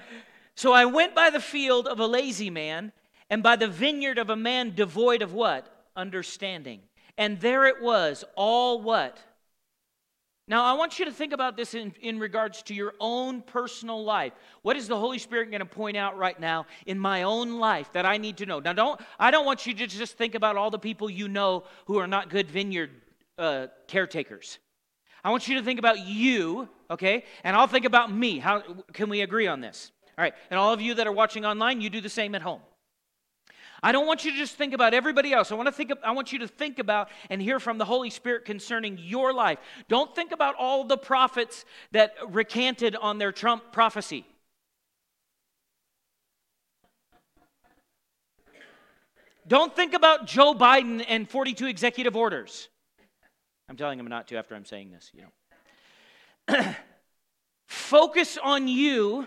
so 0.55 0.73
I 0.73 0.85
went 0.85 1.15
by 1.15 1.31
the 1.31 1.41
field 1.41 1.89
of 1.89 1.99
a 1.99 2.07
lazy 2.07 2.51
man 2.51 2.93
and 3.31 3.43
by 3.43 3.57
the 3.57 3.69
vineyard 3.69 4.19
of 4.19 4.31
a 4.31 4.37
man 4.37 4.75
devoid 4.75 5.23
of 5.23 5.33
what? 5.33 5.67
Understanding. 5.97 6.81
And 7.19 7.41
there 7.41 7.67
it 7.67 7.83
was, 7.83 8.25
all 8.37 8.83
what? 8.83 9.19
Now, 10.49 10.65
I 10.65 10.75
want 10.75 11.01
you 11.01 11.05
to 11.07 11.11
think 11.11 11.33
about 11.33 11.57
this 11.57 11.75
in, 11.75 11.93
in 12.01 12.21
regards 12.21 12.63
to 12.65 12.75
your 12.75 12.95
own 13.01 13.43
personal 13.43 14.05
life. 14.05 14.33
What 14.63 14.77
is 14.77 14.87
the 14.87 14.97
Holy 14.97 15.19
Spirit 15.19 15.51
going 15.51 15.61
to 15.61 15.67
point 15.67 15.97
out 15.97 16.17
right 16.17 16.39
now 16.39 16.67
in 16.87 17.01
my 17.01 17.25
own 17.25 17.59
life 17.59 17.93
that 17.95 18.07
I 18.07 18.17
need 18.17 18.37
to 18.37 18.47
know? 18.47 18.61
Now, 18.61 18.73
don't, 18.73 19.01
I 19.19 19.33
don't 19.33 19.45
want 19.45 19.67
you 19.67 19.75
to 19.75 19.87
just 19.89 20.17
think 20.17 20.37
about 20.37 20.57
all 20.57 20.71
the 20.71 20.79
people 20.79 21.11
you 21.11 21.27
know 21.27 21.65
who 21.87 21.99
are 21.99 22.07
not 22.07 22.31
good 22.31 22.49
vineyard 22.49 22.91
uh, 23.39 23.67
caretakers. 23.89 24.61
I 25.25 25.31
want 25.31 25.49
you 25.49 25.57
to 25.57 25.65
think 25.65 25.81
about 25.81 26.07
you, 26.07 26.69
okay? 26.93 27.25
And 27.43 27.57
I'll 27.57 27.67
think 27.67 27.85
about 27.85 28.13
me. 28.13 28.39
How 28.39 28.63
can 28.93 29.09
we 29.09 29.23
agree 29.23 29.49
on 29.49 29.61
this? 29.61 29.91
All 30.17 30.23
right. 30.23 30.35
And 30.51 30.61
all 30.61 30.73
of 30.73 30.81
you 30.81 30.95
that 30.95 31.09
are 31.09 31.13
watching 31.13 31.45
online, 31.45 31.81
you 31.81 31.91
do 31.91 32.01
the 32.01 32.09
same 32.09 32.37
at 32.37 32.43
home. 32.43 32.61
I 33.83 33.93
don't 33.93 34.07
want 34.07 34.25
you 34.25 34.33
to 34.33 34.37
just 34.37 34.57
think 34.57 34.73
about 34.73 34.95
everybody 34.95 35.33
else. 35.33 35.53
I 35.53 35.55
want 35.55 35.67
to 35.67 35.73
think 35.73 35.93
I 36.03 36.13
want 36.13 36.33
you 36.33 36.39
to 36.41 36.49
think 36.49 36.79
about 36.79 37.09
and 37.31 37.41
hear 37.41 37.61
from 37.61 37.79
the 37.79 37.85
Holy 37.85 38.11
Spirit 38.11 38.45
concerning 38.45 38.99
your 39.01 39.33
life. 39.33 39.59
Don't 39.89 40.15
think 40.15 40.33
about 40.33 40.55
all 40.59 40.85
the 40.85 40.97
prophets 40.97 41.65
that 41.93 42.15
recanted 42.29 42.97
on 42.97 43.19
their 43.19 43.33
Trump 43.33 43.73
prophecy. 43.73 44.25
Don't 49.49 49.75
think 49.77 49.95
about 49.95 50.27
Joe 50.27 50.55
Biden 50.55 51.05
and 51.09 51.29
42 51.29 51.67
executive 51.67 52.17
orders. 52.17 52.69
I'm 53.69 53.77
telling 53.77 53.99
him 53.99 54.07
not 54.07 54.29
to 54.29 54.37
after 54.37 54.55
I'm 54.55 54.65
saying 54.65 54.91
this, 54.91 55.11
you 55.15 55.23
know. 56.49 56.75
Focus 57.67 58.39
on 58.43 58.69
you, 58.69 59.27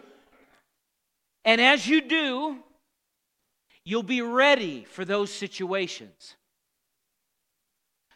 and 1.45 1.61
as 1.61 1.87
you 1.87 2.01
do, 2.01 2.57
You'll 3.83 4.03
be 4.03 4.21
ready 4.21 4.83
for 4.83 5.05
those 5.05 5.33
situations. 5.33 6.35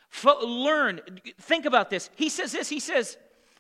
Fo- 0.10 0.46
learn, 0.46 1.02
think 1.42 1.66
about 1.66 1.90
this. 1.90 2.10
He 2.16 2.30
says 2.30 2.52
this, 2.52 2.70
he 2.70 2.80
says, 2.80 3.18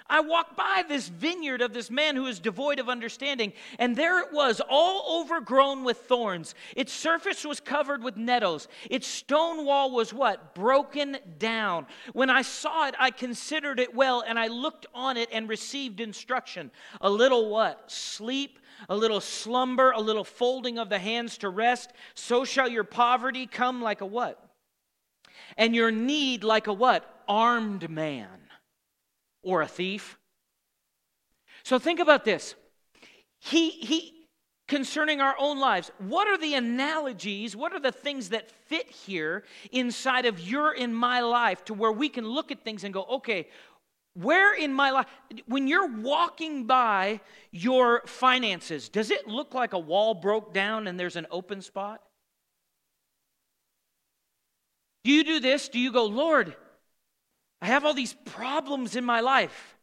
I 0.07 0.19
walked 0.19 0.57
by 0.57 0.83
this 0.87 1.07
vineyard 1.07 1.61
of 1.61 1.73
this 1.73 1.89
man 1.89 2.15
who 2.15 2.25
is 2.27 2.39
devoid 2.39 2.79
of 2.79 2.89
understanding, 2.89 3.53
and 3.79 3.95
there 3.95 4.19
it 4.19 4.33
was, 4.33 4.61
all 4.69 5.21
overgrown 5.21 5.83
with 5.83 5.97
thorns. 5.97 6.55
Its 6.75 6.91
surface 6.91 7.45
was 7.45 7.59
covered 7.59 8.03
with 8.03 8.17
nettles. 8.17 8.67
Its 8.89 9.07
stone 9.07 9.65
wall 9.65 9.91
was 9.91 10.13
what? 10.13 10.53
Broken 10.55 11.17
down. 11.39 11.87
When 12.11 12.29
I 12.29 12.41
saw 12.41 12.87
it, 12.87 12.95
I 12.99 13.11
considered 13.11 13.79
it 13.79 13.95
well, 13.95 14.23
and 14.27 14.37
I 14.37 14.47
looked 14.47 14.85
on 14.93 15.17
it 15.17 15.29
and 15.31 15.47
received 15.47 16.01
instruction. 16.01 16.71
A 17.01 17.09
little 17.09 17.49
what? 17.49 17.91
Sleep 17.91 18.59
a 18.89 18.95
little 18.95 19.21
slumber, 19.21 19.91
a 19.91 19.99
little 19.99 20.23
folding 20.23 20.77
of 20.77 20.89
the 20.89 20.99
hands 20.99 21.37
to 21.37 21.47
rest, 21.47 21.91
so 22.15 22.43
shall 22.43 22.67
your 22.67 22.83
poverty 22.83 23.45
come 23.45 23.81
like 23.81 24.01
a 24.01 24.05
what? 24.05 24.49
And 25.57 25.75
your 25.75 25.91
need 25.91 26.43
like 26.43 26.67
a 26.67 26.73
what? 26.73 27.23
Armed 27.27 27.89
man 27.89 28.42
or 29.43 29.61
a 29.61 29.67
thief. 29.67 30.17
So 31.63 31.79
think 31.79 31.99
about 31.99 32.25
this. 32.25 32.55
He, 33.39 33.69
he, 33.69 34.27
concerning 34.67 35.21
our 35.21 35.35
own 35.39 35.59
lives, 35.59 35.91
what 35.99 36.27
are 36.27 36.37
the 36.37 36.55
analogies, 36.55 37.55
what 37.55 37.73
are 37.73 37.79
the 37.79 37.91
things 37.91 38.29
that 38.29 38.49
fit 38.49 38.89
here 38.89 39.43
inside 39.71 40.25
of 40.25 40.39
your 40.39 40.73
in 40.73 40.93
my 40.93 41.19
life 41.19 41.63
to 41.65 41.73
where 41.73 41.91
we 41.91 42.09
can 42.09 42.25
look 42.25 42.51
at 42.51 42.63
things 42.63 42.83
and 42.83 42.93
go, 42.93 43.03
okay, 43.03 43.47
where 44.15 44.53
in 44.53 44.73
my 44.73 44.91
life, 44.91 45.07
when 45.47 45.67
you're 45.67 45.87
walking 45.87 46.65
by 46.65 47.19
your 47.51 48.03
finances, 48.05 48.87
does 48.87 49.09
it 49.09 49.27
look 49.27 49.53
like 49.53 49.73
a 49.73 49.79
wall 49.79 50.13
broke 50.13 50.53
down 50.53 50.87
and 50.87 50.99
there's 50.99 51.15
an 51.15 51.27
open 51.31 51.61
spot? 51.61 52.01
Do 55.03 55.11
you 55.11 55.23
do 55.23 55.39
this? 55.39 55.67
Do 55.67 55.79
you 55.79 55.91
go, 55.91 56.05
Lord, 56.05 56.55
I 57.63 57.67
have 57.67 57.85
all 57.85 57.93
these 57.93 58.13
problems 58.25 58.97
in 58.97 59.05
my 59.05 59.21
life? 59.21 59.77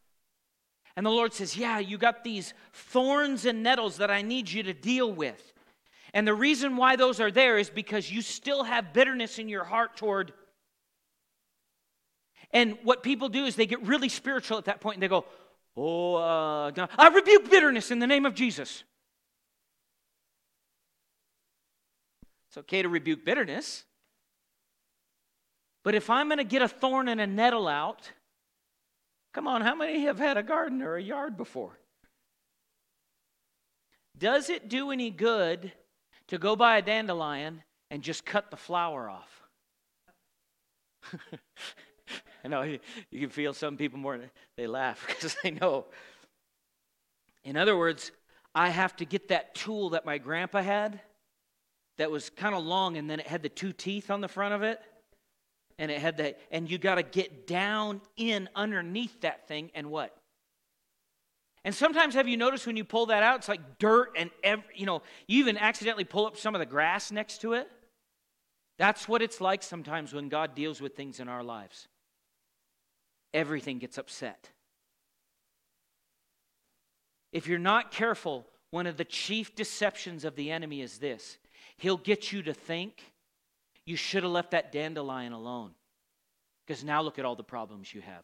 And 0.95 1.03
the 1.03 1.09
Lord 1.09 1.33
says, 1.33 1.57
Yeah, 1.57 1.79
you 1.79 1.97
got 1.97 2.23
these 2.23 2.53
thorns 2.71 3.45
and 3.45 3.63
nettles 3.63 3.97
that 3.97 4.11
I 4.11 4.21
need 4.21 4.51
you 4.51 4.61
to 4.63 4.73
deal 4.73 5.11
with. 5.11 5.53
And 6.13 6.27
the 6.27 6.35
reason 6.35 6.77
why 6.77 6.95
those 6.95 7.19
are 7.19 7.31
there 7.31 7.57
is 7.57 7.71
because 7.71 8.11
you 8.11 8.21
still 8.21 8.63
have 8.63 8.93
bitterness 8.93 9.39
in 9.39 9.49
your 9.49 9.63
heart 9.63 9.97
toward 9.97 10.31
and 12.53 12.77
what 12.83 13.01
people 13.01 13.29
do 13.29 13.45
is 13.45 13.55
they 13.55 13.65
get 13.65 13.81
really 13.81 14.09
spiritual 14.09 14.59
at 14.59 14.65
that 14.65 14.79
point 14.79 14.97
and 14.97 15.03
they 15.03 15.07
go, 15.07 15.25
Oh, 15.75 16.15
uh, 16.15 16.87
I 16.99 17.07
rebuke 17.07 17.49
bitterness 17.49 17.89
in 17.89 17.97
the 17.97 18.07
name 18.07 18.27
of 18.27 18.35
Jesus. 18.35 18.83
It's 22.49 22.57
okay 22.57 22.83
to 22.83 22.89
rebuke 22.89 23.25
bitterness. 23.25 23.85
But 25.83 25.95
if 25.95 26.09
I'm 26.09 26.27
going 26.27 26.37
to 26.37 26.43
get 26.43 26.61
a 26.61 26.67
thorn 26.67 27.07
and 27.07 27.19
a 27.19 27.27
nettle 27.27 27.67
out, 27.67 28.11
come 29.33 29.47
on, 29.47 29.61
how 29.61 29.75
many 29.75 30.01
have 30.01 30.19
had 30.19 30.37
a 30.37 30.43
garden 30.43 30.81
or 30.81 30.95
a 30.95 31.01
yard 31.01 31.37
before? 31.37 31.77
Does 34.17 34.49
it 34.49 34.69
do 34.69 34.91
any 34.91 35.09
good 35.09 35.71
to 36.27 36.37
go 36.37 36.55
buy 36.55 36.77
a 36.77 36.81
dandelion 36.81 37.63
and 37.89 38.03
just 38.03 38.25
cut 38.25 38.51
the 38.51 38.57
flower 38.57 39.09
off? 39.09 39.41
I 42.43 42.47
know 42.47 42.61
you, 42.61 42.79
you 43.09 43.19
can 43.19 43.29
feel 43.29 43.53
some 43.53 43.77
people 43.77 43.97
more, 43.99 44.19
they 44.57 44.67
laugh 44.67 45.03
because 45.07 45.35
they 45.43 45.51
know. 45.51 45.85
In 47.43 47.57
other 47.57 47.75
words, 47.75 48.11
I 48.53 48.69
have 48.69 48.95
to 48.97 49.05
get 49.05 49.29
that 49.29 49.55
tool 49.55 49.91
that 49.91 50.05
my 50.05 50.17
grandpa 50.17 50.61
had 50.61 51.01
that 51.97 52.11
was 52.11 52.29
kind 52.29 52.53
of 52.53 52.63
long 52.63 52.97
and 52.97 53.09
then 53.09 53.19
it 53.19 53.27
had 53.27 53.41
the 53.41 53.49
two 53.49 53.73
teeth 53.73 54.11
on 54.11 54.21
the 54.21 54.27
front 54.27 54.53
of 54.53 54.61
it. 54.61 54.79
And 55.81 55.89
it 55.89 55.99
had 55.99 56.17
that, 56.17 56.39
and 56.51 56.69
you 56.69 56.77
got 56.77 56.95
to 56.95 57.03
get 57.03 57.47
down 57.47 58.01
in 58.15 58.47
underneath 58.55 59.21
that 59.21 59.47
thing 59.47 59.71
and 59.73 59.89
what? 59.89 60.15
And 61.65 61.73
sometimes 61.73 62.13
have 62.13 62.27
you 62.27 62.37
noticed 62.37 62.67
when 62.67 62.77
you 62.77 62.83
pull 62.83 63.07
that 63.07 63.23
out, 63.23 63.37
it's 63.37 63.49
like 63.49 63.79
dirt 63.79 64.11
and 64.15 64.29
every, 64.43 64.63
you 64.75 64.85
know, 64.85 65.01
you 65.25 65.39
even 65.39 65.57
accidentally 65.57 66.03
pull 66.03 66.27
up 66.27 66.37
some 66.37 66.53
of 66.53 66.59
the 66.59 66.67
grass 66.67 67.11
next 67.11 67.41
to 67.41 67.53
it. 67.53 67.67
That's 68.77 69.07
what 69.07 69.23
it's 69.23 69.41
like 69.41 69.63
sometimes 69.63 70.13
when 70.13 70.29
God 70.29 70.53
deals 70.53 70.81
with 70.81 70.95
things 70.95 71.19
in 71.19 71.27
our 71.27 71.43
lives 71.43 71.87
everything 73.33 73.79
gets 73.79 73.97
upset. 73.97 74.49
If 77.31 77.47
you're 77.47 77.57
not 77.57 77.91
careful, 77.91 78.45
one 78.71 78.85
of 78.85 78.97
the 78.97 79.05
chief 79.05 79.55
deceptions 79.55 80.25
of 80.25 80.35
the 80.35 80.51
enemy 80.51 80.81
is 80.81 80.99
this 80.99 81.39
he'll 81.77 81.97
get 81.97 82.31
you 82.31 82.43
to 82.43 82.53
think 82.53 83.13
you 83.91 83.97
should 83.97 84.23
have 84.23 84.31
left 84.31 84.51
that 84.51 84.71
dandelion 84.71 85.33
alone. 85.33 85.71
Because 86.65 86.81
now 86.81 87.01
look 87.01 87.19
at 87.19 87.25
all 87.25 87.35
the 87.35 87.43
problems 87.43 87.93
you 87.93 87.99
have. 87.99 88.23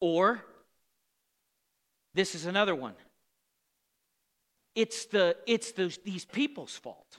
Or, 0.00 0.42
this 2.14 2.34
is 2.34 2.46
another 2.46 2.74
one. 2.74 2.94
It's, 4.74 5.04
the, 5.04 5.36
it's 5.46 5.72
those, 5.72 5.98
these 5.98 6.24
people's 6.24 6.74
fault. 6.74 7.18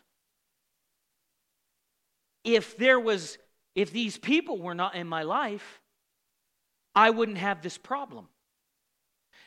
If 2.43 2.75
there 2.75 2.99
was 2.99 3.37
if 3.75 3.91
these 3.91 4.17
people 4.17 4.57
were 4.57 4.73
not 4.73 4.95
in 4.95 5.05
my 5.05 5.21
life, 5.21 5.81
I 6.95 7.11
wouldn't 7.11 7.37
have 7.37 7.61
this 7.61 7.77
problem. 7.77 8.27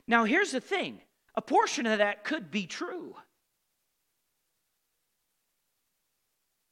Now, 0.06 0.22
here's 0.22 0.52
the 0.52 0.60
thing 0.60 1.00
a 1.34 1.42
portion 1.42 1.84
of 1.86 1.98
that 1.98 2.22
could 2.22 2.48
be 2.48 2.66
true. 2.66 3.16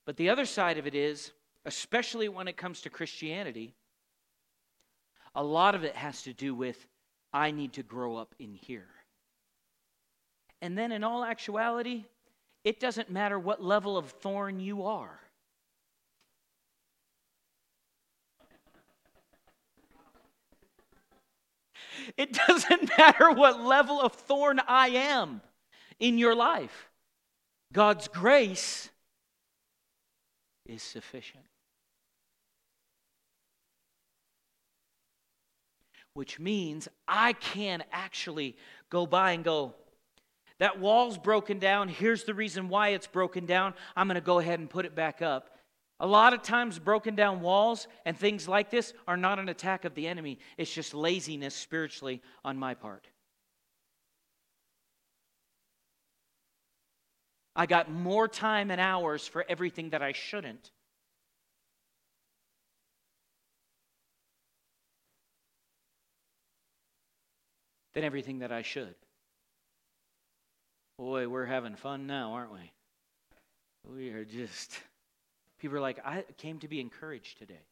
But 0.08 0.16
the 0.16 0.30
other 0.30 0.46
side 0.46 0.78
of 0.78 0.86
it 0.86 0.94
is, 0.94 1.32
especially 1.66 2.30
when 2.30 2.48
it 2.48 2.56
comes 2.56 2.80
to 2.80 2.88
Christianity, 2.88 3.74
a 5.34 5.44
lot 5.44 5.74
of 5.74 5.84
it 5.84 5.94
has 5.94 6.22
to 6.22 6.32
do 6.32 6.54
with 6.54 6.86
I 7.30 7.50
need 7.50 7.74
to 7.74 7.82
grow 7.82 8.16
up 8.16 8.34
in 8.38 8.54
here. 8.54 8.88
And 10.62 10.78
then, 10.78 10.92
in 10.92 11.04
all 11.04 11.22
actuality, 11.22 12.06
it 12.64 12.80
doesn't 12.80 13.10
matter 13.10 13.38
what 13.38 13.62
level 13.62 13.98
of 13.98 14.06
thorn 14.06 14.60
you 14.60 14.84
are. 14.84 15.20
It 22.16 22.32
doesn't 22.46 22.96
matter 22.96 23.30
what 23.30 23.60
level 23.60 24.00
of 24.00 24.14
thorn 24.14 24.58
I 24.66 24.88
am 24.88 25.42
in 26.00 26.16
your 26.16 26.34
life. 26.34 26.88
God's 27.74 28.08
grace 28.08 28.88
is 30.68 30.82
sufficient. 30.82 31.44
Which 36.14 36.38
means 36.38 36.88
I 37.06 37.32
can 37.32 37.82
actually 37.90 38.56
go 38.90 39.06
by 39.06 39.32
and 39.32 39.42
go, 39.42 39.74
that 40.58 40.78
wall's 40.78 41.16
broken 41.16 41.58
down. 41.58 41.88
Here's 41.88 42.24
the 42.24 42.34
reason 42.34 42.68
why 42.68 42.88
it's 42.88 43.06
broken 43.06 43.46
down. 43.46 43.74
I'm 43.96 44.08
going 44.08 44.16
to 44.16 44.20
go 44.20 44.38
ahead 44.38 44.58
and 44.58 44.68
put 44.68 44.84
it 44.84 44.94
back 44.94 45.22
up. 45.22 45.50
A 46.00 46.06
lot 46.06 46.32
of 46.32 46.42
times, 46.42 46.78
broken 46.78 47.16
down 47.16 47.40
walls 47.40 47.88
and 48.04 48.16
things 48.16 48.46
like 48.46 48.70
this 48.70 48.92
are 49.08 49.16
not 49.16 49.38
an 49.38 49.48
attack 49.48 49.84
of 49.84 49.94
the 49.94 50.06
enemy, 50.06 50.38
it's 50.56 50.72
just 50.72 50.94
laziness 50.94 51.54
spiritually 51.54 52.22
on 52.44 52.56
my 52.56 52.74
part. 52.74 53.08
I 57.58 57.66
got 57.66 57.90
more 57.90 58.28
time 58.28 58.70
and 58.70 58.80
hours 58.80 59.26
for 59.26 59.44
everything 59.48 59.90
that 59.90 60.00
I 60.00 60.12
shouldn't. 60.12 60.70
Than 67.94 68.04
everything 68.04 68.38
that 68.38 68.52
I 68.52 68.62
should. 68.62 68.94
Boy, 70.98 71.26
we're 71.26 71.46
having 71.46 71.74
fun 71.74 72.06
now, 72.06 72.34
aren't 72.34 72.52
we? 72.52 72.70
We 73.92 74.10
are 74.10 74.24
just. 74.24 74.78
People 75.58 75.78
are 75.78 75.80
like, 75.80 75.98
I 76.06 76.22
came 76.36 76.60
to 76.60 76.68
be 76.68 76.80
encouraged 76.80 77.38
today. 77.38 77.66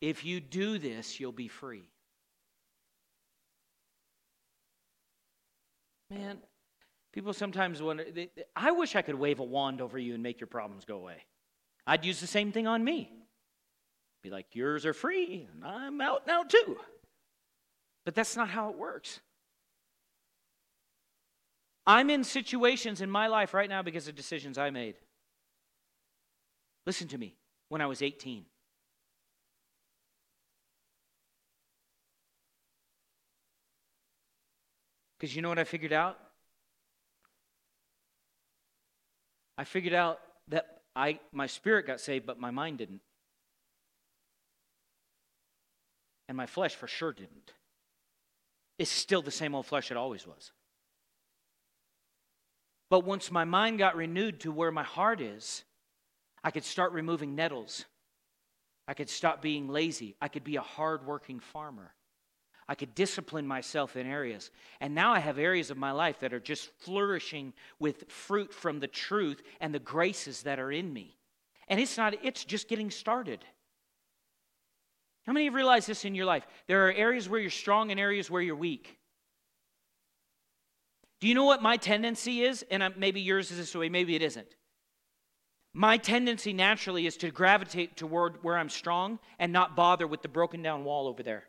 if 0.00 0.24
you 0.24 0.38
do 0.38 0.78
this, 0.78 1.18
you'll 1.18 1.32
be 1.32 1.48
free. 1.48 1.90
Man, 6.10 6.38
people 7.12 7.32
sometimes 7.32 7.82
wonder. 7.82 8.04
They, 8.10 8.30
I 8.54 8.72
wish 8.72 8.96
I 8.96 9.02
could 9.02 9.14
wave 9.14 9.40
a 9.40 9.44
wand 9.44 9.80
over 9.80 9.98
you 9.98 10.14
and 10.14 10.22
make 10.22 10.40
your 10.40 10.46
problems 10.46 10.84
go 10.84 10.96
away. 10.96 11.24
I'd 11.86 12.04
use 12.04 12.20
the 12.20 12.26
same 12.26 12.52
thing 12.52 12.66
on 12.66 12.84
me. 12.84 13.10
Be 14.22 14.30
like, 14.30 14.46
yours 14.52 14.84
are 14.84 14.92
free, 14.92 15.48
and 15.52 15.64
I'm 15.64 16.00
out 16.00 16.26
now 16.26 16.42
too. 16.42 16.76
But 18.04 18.14
that's 18.14 18.36
not 18.36 18.48
how 18.48 18.70
it 18.70 18.76
works. 18.76 19.20
I'm 21.86 22.10
in 22.10 22.22
situations 22.22 23.00
in 23.00 23.10
my 23.10 23.26
life 23.26 23.54
right 23.54 23.68
now 23.68 23.82
because 23.82 24.08
of 24.08 24.14
decisions 24.14 24.58
I 24.58 24.70
made. 24.70 24.96
Listen 26.86 27.08
to 27.08 27.18
me 27.18 27.36
when 27.68 27.80
I 27.80 27.86
was 27.86 28.02
18. 28.02 28.44
Because 35.18 35.34
you 35.34 35.42
know 35.42 35.48
what 35.48 35.58
I 35.58 35.64
figured 35.64 35.92
out? 35.92 36.18
I 39.60 39.64
figured 39.64 39.92
out 39.92 40.20
that 40.48 40.80
I, 40.96 41.20
my 41.32 41.46
spirit 41.46 41.86
got 41.86 42.00
saved, 42.00 42.24
but 42.24 42.40
my 42.40 42.50
mind 42.50 42.78
didn't. 42.78 43.02
And 46.30 46.36
my 46.38 46.46
flesh 46.46 46.74
for 46.74 46.86
sure 46.86 47.12
didn't. 47.12 47.52
It's 48.78 48.90
still 48.90 49.20
the 49.20 49.30
same 49.30 49.54
old 49.54 49.66
flesh 49.66 49.90
it 49.90 49.98
always 49.98 50.26
was. 50.26 50.52
But 52.88 53.04
once 53.04 53.30
my 53.30 53.44
mind 53.44 53.76
got 53.76 53.96
renewed 53.96 54.40
to 54.40 54.50
where 54.50 54.72
my 54.72 54.82
heart 54.82 55.20
is, 55.20 55.64
I 56.42 56.50
could 56.50 56.64
start 56.64 56.92
removing 56.92 57.34
nettles. 57.34 57.84
I 58.88 58.94
could 58.94 59.10
stop 59.10 59.42
being 59.42 59.68
lazy. 59.68 60.16
I 60.22 60.28
could 60.28 60.42
be 60.42 60.56
a 60.56 60.62
hardworking 60.62 61.38
farmer. 61.38 61.92
I 62.70 62.76
could 62.76 62.94
discipline 62.94 63.48
myself 63.48 63.96
in 63.96 64.06
areas. 64.06 64.52
And 64.80 64.94
now 64.94 65.12
I 65.12 65.18
have 65.18 65.40
areas 65.40 65.72
of 65.72 65.76
my 65.76 65.90
life 65.90 66.20
that 66.20 66.32
are 66.32 66.38
just 66.38 66.70
flourishing 66.78 67.52
with 67.80 68.08
fruit 68.08 68.54
from 68.54 68.78
the 68.78 68.86
truth 68.86 69.42
and 69.60 69.74
the 69.74 69.80
graces 69.80 70.44
that 70.44 70.60
are 70.60 70.70
in 70.70 70.92
me. 70.92 71.18
And 71.66 71.80
it's 71.80 71.96
not, 71.96 72.14
it's 72.22 72.44
just 72.44 72.68
getting 72.68 72.92
started. 72.92 73.44
How 75.26 75.32
many 75.32 75.48
of 75.48 75.52
you 75.52 75.56
realize 75.56 75.84
this 75.84 76.04
in 76.04 76.14
your 76.14 76.26
life? 76.26 76.46
There 76.68 76.86
are 76.86 76.92
areas 76.92 77.28
where 77.28 77.40
you're 77.40 77.50
strong 77.50 77.90
and 77.90 77.98
areas 77.98 78.30
where 78.30 78.40
you're 78.40 78.54
weak. 78.54 79.00
Do 81.20 81.26
you 81.26 81.34
know 81.34 81.46
what 81.46 81.62
my 81.62 81.76
tendency 81.76 82.44
is? 82.44 82.64
And 82.70 82.84
uh, 82.84 82.90
maybe 82.96 83.20
yours 83.20 83.50
is 83.50 83.56
this 83.56 83.74
way, 83.74 83.88
maybe 83.88 84.14
it 84.14 84.22
isn't. 84.22 84.54
My 85.74 85.96
tendency 85.96 86.52
naturally 86.52 87.04
is 87.08 87.16
to 87.16 87.32
gravitate 87.32 87.96
toward 87.96 88.44
where 88.44 88.56
I'm 88.56 88.68
strong 88.68 89.18
and 89.40 89.52
not 89.52 89.74
bother 89.74 90.06
with 90.06 90.22
the 90.22 90.28
broken 90.28 90.62
down 90.62 90.84
wall 90.84 91.08
over 91.08 91.24
there. 91.24 91.46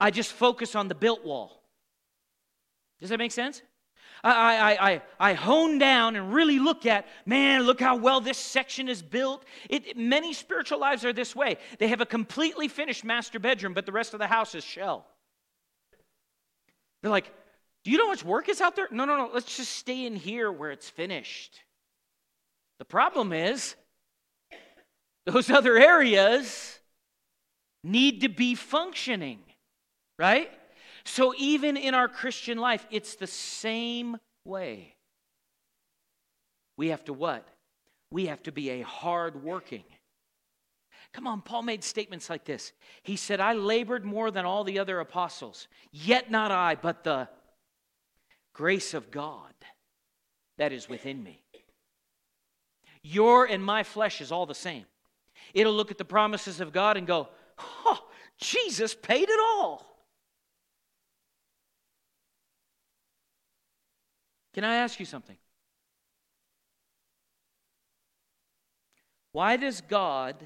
I 0.00 0.10
just 0.10 0.32
focus 0.32 0.74
on 0.74 0.88
the 0.88 0.94
built 0.94 1.24
wall. 1.24 1.62
Does 3.00 3.10
that 3.10 3.18
make 3.18 3.32
sense? 3.32 3.62
I, 4.24 4.32
I, 4.32 4.90
I, 4.90 5.02
I 5.20 5.32
hone 5.34 5.78
down 5.78 6.16
and 6.16 6.32
really 6.32 6.58
look 6.58 6.86
at, 6.86 7.06
man, 7.24 7.62
look 7.62 7.80
how 7.80 7.96
well 7.96 8.20
this 8.20 8.38
section 8.38 8.88
is 8.88 9.00
built. 9.00 9.44
It, 9.70 9.96
many 9.96 10.32
spiritual 10.32 10.80
lives 10.80 11.04
are 11.04 11.12
this 11.12 11.36
way. 11.36 11.56
They 11.78 11.88
have 11.88 12.00
a 12.00 12.06
completely 12.06 12.68
finished 12.68 13.04
master 13.04 13.38
bedroom, 13.38 13.74
but 13.74 13.86
the 13.86 13.92
rest 13.92 14.14
of 14.14 14.18
the 14.18 14.26
house 14.26 14.54
is 14.54 14.64
shell. 14.64 15.06
They're 17.02 17.12
like, 17.12 17.32
do 17.84 17.92
you 17.92 17.98
know 17.98 18.06
how 18.06 18.10
much 18.10 18.24
work 18.24 18.48
is 18.48 18.60
out 18.60 18.74
there? 18.74 18.88
No, 18.90 19.04
no, 19.04 19.16
no. 19.16 19.30
Let's 19.32 19.56
just 19.56 19.72
stay 19.72 20.04
in 20.04 20.16
here 20.16 20.50
where 20.50 20.72
it's 20.72 20.90
finished. 20.90 21.60
The 22.80 22.84
problem 22.84 23.32
is, 23.32 23.76
those 25.26 25.48
other 25.48 25.76
areas 25.76 26.78
need 27.84 28.22
to 28.22 28.28
be 28.28 28.56
functioning, 28.56 29.38
right? 30.18 30.50
So 31.04 31.34
even 31.38 31.76
in 31.76 31.94
our 31.94 32.08
Christian 32.08 32.58
life, 32.58 32.86
it's 32.90 33.14
the 33.14 33.26
same 33.26 34.16
way. 34.44 34.94
We 36.76 36.88
have 36.88 37.04
to 37.04 37.12
what? 37.12 37.46
We 38.10 38.26
have 38.26 38.42
to 38.44 38.52
be 38.52 38.70
a 38.70 38.82
hard 38.82 39.42
working. 39.42 39.84
Come 41.12 41.26
on, 41.26 41.40
Paul 41.40 41.62
made 41.62 41.82
statements 41.82 42.28
like 42.28 42.44
this. 42.44 42.72
He 43.02 43.16
said, 43.16 43.40
I 43.40 43.54
labored 43.54 44.04
more 44.04 44.30
than 44.30 44.44
all 44.44 44.64
the 44.64 44.78
other 44.78 45.00
apostles, 45.00 45.68
yet 45.90 46.30
not 46.30 46.50
I, 46.50 46.74
but 46.74 47.04
the 47.04 47.28
grace 48.52 48.94
of 48.94 49.10
God 49.10 49.54
that 50.58 50.72
is 50.72 50.88
within 50.88 51.22
me. 51.22 51.42
Your 53.02 53.46
and 53.46 53.64
my 53.64 53.84
flesh 53.84 54.20
is 54.20 54.30
all 54.30 54.44
the 54.44 54.54
same. 54.54 54.84
It'll 55.54 55.72
look 55.72 55.90
at 55.90 55.98
the 55.98 56.04
promises 56.04 56.60
of 56.60 56.72
God 56.72 56.96
and 56.96 57.06
go, 57.06 57.28
oh, 57.58 58.06
Jesus 58.38 58.94
paid 58.94 59.28
it 59.28 59.40
all. 59.40 59.87
Can 64.54 64.64
I 64.64 64.76
ask 64.76 64.98
you 64.98 65.06
something? 65.06 65.36
Why 69.32 69.56
does 69.56 69.80
God 69.80 70.36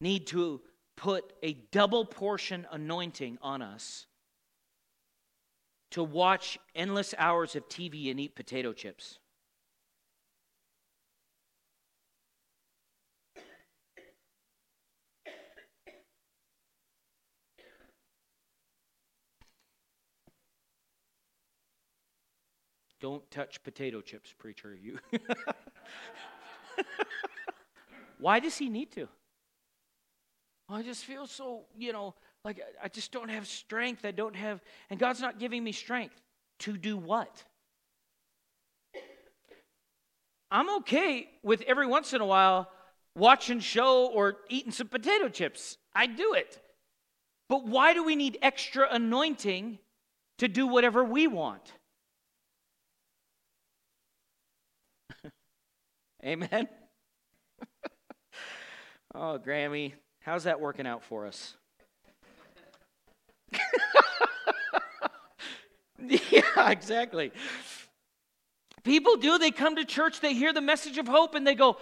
need 0.00 0.26
to 0.28 0.60
put 0.96 1.32
a 1.42 1.54
double 1.72 2.04
portion 2.04 2.66
anointing 2.70 3.38
on 3.40 3.62
us 3.62 4.06
to 5.90 6.02
watch 6.02 6.58
endless 6.74 7.14
hours 7.18 7.56
of 7.56 7.68
TV 7.68 8.10
and 8.10 8.20
eat 8.20 8.34
potato 8.34 8.72
chips. 8.72 9.18
Don't 23.00 23.28
touch 23.30 23.62
potato 23.62 24.00
chips, 24.00 24.34
preacher. 24.36 24.74
You. 24.74 24.98
Why 28.18 28.40
does 28.40 28.58
he 28.58 28.68
need 28.68 28.92
to? 28.92 29.08
I 30.68 30.82
just 30.82 31.04
feel 31.04 31.26
so, 31.26 31.62
you 31.76 31.92
know, 31.92 32.14
like, 32.44 32.60
I 32.82 32.88
just 32.88 33.10
don't 33.10 33.30
have 33.30 33.46
strength. 33.46 34.04
I 34.04 34.10
don't 34.12 34.36
have, 34.36 34.62
and 34.90 35.00
God's 35.00 35.20
not 35.20 35.38
giving 35.38 35.64
me 35.64 35.72
strength 35.72 36.20
to 36.60 36.76
do 36.76 36.96
what? 36.96 37.44
I'm 40.50 40.68
okay 40.78 41.28
with 41.42 41.62
every 41.62 41.86
once 41.86 42.12
in 42.12 42.20
a 42.20 42.26
while 42.26 42.70
watching 43.16 43.60
show 43.60 44.06
or 44.06 44.36
eating 44.48 44.72
some 44.72 44.88
potato 44.88 45.28
chips. 45.28 45.78
I 45.94 46.06
do 46.06 46.34
it. 46.34 46.60
But 47.48 47.66
why 47.66 47.94
do 47.94 48.04
we 48.04 48.14
need 48.14 48.38
extra 48.42 48.86
anointing 48.90 49.78
to 50.38 50.48
do 50.48 50.66
whatever 50.66 51.04
we 51.04 51.26
want? 51.26 51.72
Amen. 56.24 56.68
oh, 59.14 59.38
Grammy, 59.38 59.94
how's 60.20 60.44
that 60.44 60.60
working 60.60 60.86
out 60.86 61.02
for 61.02 61.26
us? 61.26 61.54
yeah, 66.02 66.70
exactly. 66.70 67.32
People 68.84 69.16
do, 69.16 69.38
they 69.38 69.50
come 69.50 69.76
to 69.76 69.84
church, 69.84 70.20
they 70.20 70.34
hear 70.34 70.52
the 70.52 70.60
message 70.60 70.98
of 70.98 71.08
hope, 71.08 71.34
and 71.34 71.46
they 71.46 71.54
go, 71.54 71.78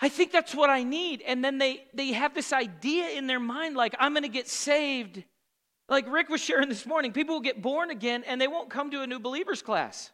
I 0.00 0.08
think 0.08 0.32
that's 0.32 0.54
what 0.54 0.68
I 0.68 0.82
need. 0.82 1.22
And 1.26 1.44
then 1.44 1.58
they, 1.58 1.84
they 1.94 2.12
have 2.12 2.34
this 2.34 2.52
idea 2.52 3.08
in 3.10 3.26
their 3.26 3.40
mind 3.40 3.76
like, 3.76 3.94
I'm 3.98 4.12
going 4.12 4.24
to 4.24 4.28
get 4.28 4.48
saved. 4.48 5.22
Like 5.88 6.10
Rick 6.10 6.28
was 6.28 6.40
sharing 6.40 6.68
this 6.68 6.84
morning, 6.84 7.12
people 7.12 7.36
will 7.36 7.42
get 7.42 7.62
born 7.62 7.90
again 7.90 8.24
and 8.26 8.40
they 8.40 8.48
won't 8.48 8.68
come 8.68 8.90
to 8.90 9.02
a 9.02 9.06
new 9.06 9.18
believers 9.18 9.62
class. 9.62 10.10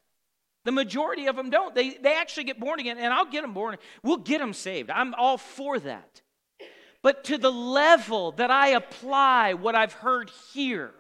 The 0.65 0.73
majority 0.73 1.27
of 1.27 1.37
them 1.37 1.51
don't. 1.51 1.75
They, 1.75 1.91
they 1.91 2.15
actually 2.15 2.45
get 2.45 2.61
born 2.61 2.79
again, 2.79 2.99
and 2.99 3.13
I'll 3.13 3.27
get 3.27 3.43
them 3.43 3.53
born. 3.53 3.77
We'll 4.03 4.19
get 4.19 4.39
them 4.39 4.53
saved. 4.53 4.91
I'm 4.91 5.15
all 5.15 5.39
for 5.39 5.79
that. 5.81 6.23
But 7.03 7.25
to 7.25 7.39
the 7.39 7.51
level 7.51 8.33
that 8.33 8.51
I 8.51 8.69
apply 8.69 9.55
what 9.55 9.75
I've 9.75 9.93
heard 9.93 10.31
here, 10.53 10.95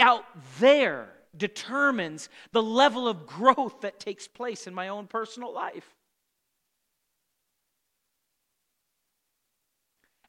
out 0.00 0.24
there 0.58 1.10
determines 1.36 2.28
the 2.52 2.62
level 2.62 3.06
of 3.06 3.26
growth 3.26 3.82
that 3.82 4.00
takes 4.00 4.26
place 4.26 4.66
in 4.66 4.74
my 4.74 4.88
own 4.88 5.06
personal 5.06 5.52
life. 5.52 5.94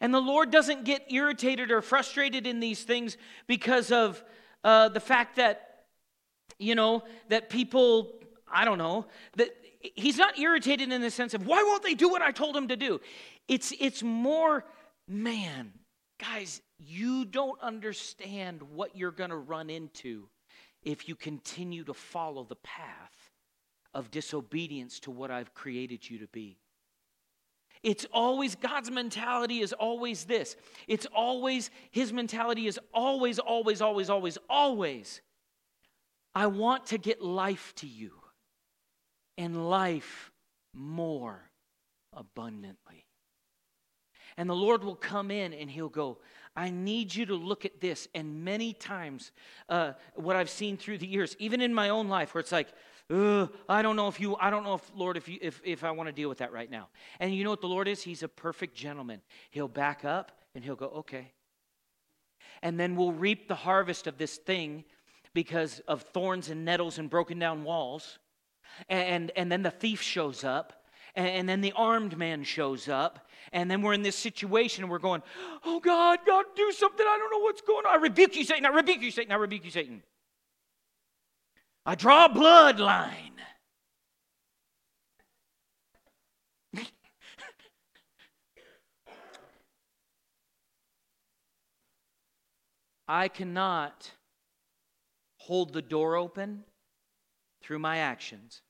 And 0.02 0.14
the 0.14 0.20
Lord 0.20 0.52
doesn't 0.52 0.84
get 0.84 1.12
irritated 1.12 1.72
or 1.72 1.82
frustrated 1.82 2.46
in 2.46 2.60
these 2.60 2.84
things 2.84 3.18
because 3.48 3.92
of 3.92 4.24
uh, 4.64 4.90
the 4.90 5.00
fact 5.00 5.38
that, 5.38 5.75
you 6.60 6.76
know, 6.76 7.04
that 7.30 7.50
people, 7.50 8.14
I 8.52 8.66
don't 8.66 8.78
know, 8.78 9.06
that 9.38 9.50
He's 9.94 10.18
not 10.18 10.40
irritated 10.40 10.92
in 10.92 11.02
the 11.02 11.12
sense 11.12 11.34
of, 11.34 11.46
why 11.46 11.62
won't 11.64 11.84
they 11.84 11.94
do 11.94 12.10
what 12.10 12.22
I 12.22 12.32
told 12.32 12.56
them 12.56 12.70
to 12.70 12.76
do? 12.76 13.00
It's, 13.48 13.72
it's 13.80 14.02
more, 14.02 14.66
man, 15.08 15.74
guys, 16.20 16.62
you 16.80 17.26
don't 17.26 17.62
understand 17.62 18.62
what 18.64 18.96
you're 18.96 19.12
going 19.12 19.30
to 19.30 19.38
run 19.38 19.70
into 19.70 20.28
if 20.84 21.08
you 21.08 21.16
continue 21.16 21.84
to 21.84 21.94
follow 21.94 22.44
the 22.44 22.56
path 22.56 23.32
of 23.94 24.12
disobedience 24.12 25.00
to 25.02 25.12
what 25.12 25.32
I've 25.32 25.54
created 25.54 26.10
you 26.10 26.20
to 26.20 26.28
be. 26.28 26.58
It's 27.84 28.06
always, 28.12 28.56
God's 28.56 28.90
mentality 28.90 29.60
is 29.60 29.72
always 29.72 30.26
this. 30.26 30.56
It's 30.88 31.06
always, 31.14 31.70
His 31.92 32.12
mentality 32.12 32.66
is 32.66 32.80
always, 32.94 33.38
always, 33.38 33.82
always, 33.82 34.10
always, 34.10 34.38
always. 34.50 35.22
I 36.36 36.48
want 36.48 36.88
to 36.88 36.98
get 36.98 37.22
life 37.22 37.74
to 37.78 37.88
you 37.88 38.12
and 39.38 39.70
life 39.70 40.32
more 40.74 41.50
abundantly. 42.14 43.06
And 44.38 44.50
the 44.50 44.56
Lord 44.56 44.84
will 44.84 44.96
come 44.96 45.32
in 45.32 45.54
and 45.54 45.70
He'll 45.70 45.88
go, 45.88 46.18
I 46.56 46.70
need 46.70 47.16
you 47.16 47.26
to 47.28 47.36
look 47.36 47.64
at 47.64 47.80
this. 47.80 48.08
And 48.14 48.44
many 48.44 48.74
times, 48.74 49.32
uh, 49.70 49.94
what 50.16 50.36
I've 50.36 50.50
seen 50.50 50.78
through 50.78 50.98
the 50.98 51.08
years, 51.08 51.36
even 51.40 51.62
in 51.62 51.74
my 51.74 51.90
own 51.90 52.10
life, 52.10 52.34
where 52.34 52.42
it's 52.42 52.52
like, 52.52 52.68
I 53.10 53.82
don't 53.82 53.96
know 53.96 54.08
if 54.08 54.20
you, 54.20 54.36
I 54.38 54.50
don't 54.50 54.64
know 54.64 54.74
if, 54.74 54.92
Lord, 54.96 55.16
if, 55.16 55.30
you, 55.30 55.38
if, 55.42 55.62
if 55.64 55.84
I 55.84 55.92
want 55.92 56.08
to 56.08 56.14
deal 56.14 56.28
with 56.28 56.40
that 56.40 56.52
right 56.52 56.70
now. 56.70 56.90
And 57.20 57.34
you 57.34 57.44
know 57.44 57.50
what 57.50 57.62
the 57.62 57.68
Lord 57.68 57.88
is? 57.88 58.02
He's 58.02 58.24
a 58.24 58.28
perfect 58.28 58.76
gentleman. 58.76 59.22
He'll 59.52 59.68
back 59.68 60.04
up 60.04 60.32
and 60.54 60.64
he'll 60.64 60.76
go, 60.76 60.88
okay. 60.88 61.32
And 62.62 62.80
then 62.80 62.96
we'll 62.96 63.12
reap 63.12 63.48
the 63.48 63.56
harvest 63.56 64.08
of 64.08 64.18
this 64.18 64.38
thing 64.38 64.86
because 65.36 65.82
of 65.82 66.02
thorns 66.02 66.50
and 66.50 66.66
nettles 66.66 66.98
and 66.98 67.08
broken 67.12 67.38
down 67.38 67.64
walls. 67.64 68.18
And, 68.90 69.32
and 69.36 69.52
then 69.52 69.62
the 69.62 69.70
thief 69.70 70.02
shows 70.02 70.44
up. 70.44 70.74
And 71.14 71.48
then 71.48 71.62
the 71.62 71.72
armed 71.74 72.18
man 72.18 72.44
shows 72.44 72.90
up. 72.90 73.30
And 73.54 73.70
then 73.72 73.84
we're 73.84 73.94
in 73.94 74.02
this 74.02 74.18
situation 74.18 74.84
and 74.84 74.92
we're 74.92 74.98
going, 75.00 75.22
Oh 75.64 75.80
God, 75.80 76.20
God, 76.26 76.46
do 76.56 76.72
something. 76.72 77.06
I 77.08 77.18
don't 77.18 77.32
know 77.32 77.44
what's 77.44 77.62
going 77.62 77.86
on. 77.86 77.94
I 77.94 77.98
rebuke 78.02 78.36
you, 78.36 78.44
Satan. 78.44 78.66
I 78.66 78.70
rebuke 78.70 79.02
you, 79.02 79.12
Satan. 79.12 79.32
I 79.32 79.36
rebuke 79.36 79.64
you, 79.64 79.72
Satan. 79.72 80.02
I 81.86 81.96
draw 81.96 82.26
a 82.26 82.30
bloodline. 82.30 83.32
I 93.08 93.28
cannot 93.30 94.12
hold 95.46 95.74
the 95.74 95.82
door 95.82 96.16
open 96.16 96.64
through 97.62 97.80
my 97.80 97.98
actions, 97.98 98.62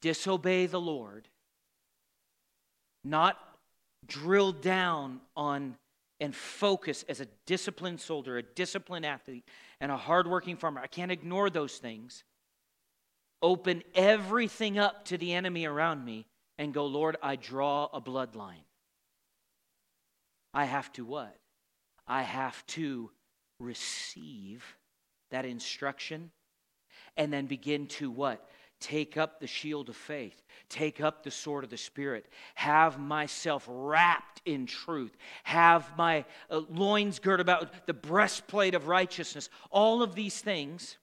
disobey 0.00 0.66
the 0.66 0.80
Lord, 0.80 1.28
not 3.04 3.38
drill 4.06 4.52
down 4.52 5.20
on 5.36 5.76
and 6.20 6.34
focus 6.34 7.04
as 7.08 7.20
a 7.20 7.26
disciplined 7.46 8.00
soldier, 8.00 8.38
a 8.38 8.42
disciplined 8.42 9.04
athlete, 9.04 9.44
and 9.80 9.92
a 9.92 9.96
hardworking 9.96 10.56
farmer. 10.56 10.80
I 10.80 10.86
can't 10.86 11.12
ignore 11.12 11.50
those 11.50 11.76
things. 11.76 12.24
Open 13.42 13.82
everything 13.94 14.78
up 14.78 15.04
to 15.06 15.18
the 15.18 15.34
enemy 15.34 15.66
around 15.66 16.04
me 16.04 16.26
and 16.58 16.72
go, 16.72 16.86
Lord, 16.86 17.16
I 17.22 17.36
draw 17.36 17.88
a 17.92 18.00
bloodline. 18.00 18.64
I 20.54 20.64
have 20.64 20.90
to 20.94 21.04
what? 21.04 21.36
I 22.06 22.22
have 22.22 22.66
to 22.68 23.10
receive 23.58 24.64
that 25.30 25.44
instruction 25.44 26.30
and 27.16 27.32
then 27.32 27.46
begin 27.46 27.86
to 27.86 28.10
what? 28.10 28.48
Take 28.78 29.16
up 29.16 29.40
the 29.40 29.46
shield 29.46 29.88
of 29.88 29.96
faith. 29.96 30.42
Take 30.68 31.00
up 31.00 31.22
the 31.22 31.30
sword 31.30 31.64
of 31.64 31.70
the 31.70 31.78
Spirit. 31.78 32.26
Have 32.54 32.98
myself 32.98 33.64
wrapped 33.66 34.42
in 34.44 34.66
truth. 34.66 35.16
Have 35.44 35.96
my 35.96 36.26
uh, 36.50 36.60
loins 36.68 37.18
girt 37.18 37.40
about 37.40 37.86
the 37.86 37.94
breastplate 37.94 38.74
of 38.74 38.86
righteousness. 38.86 39.48
All 39.70 40.02
of 40.02 40.14
these 40.14 40.40
things 40.40 40.98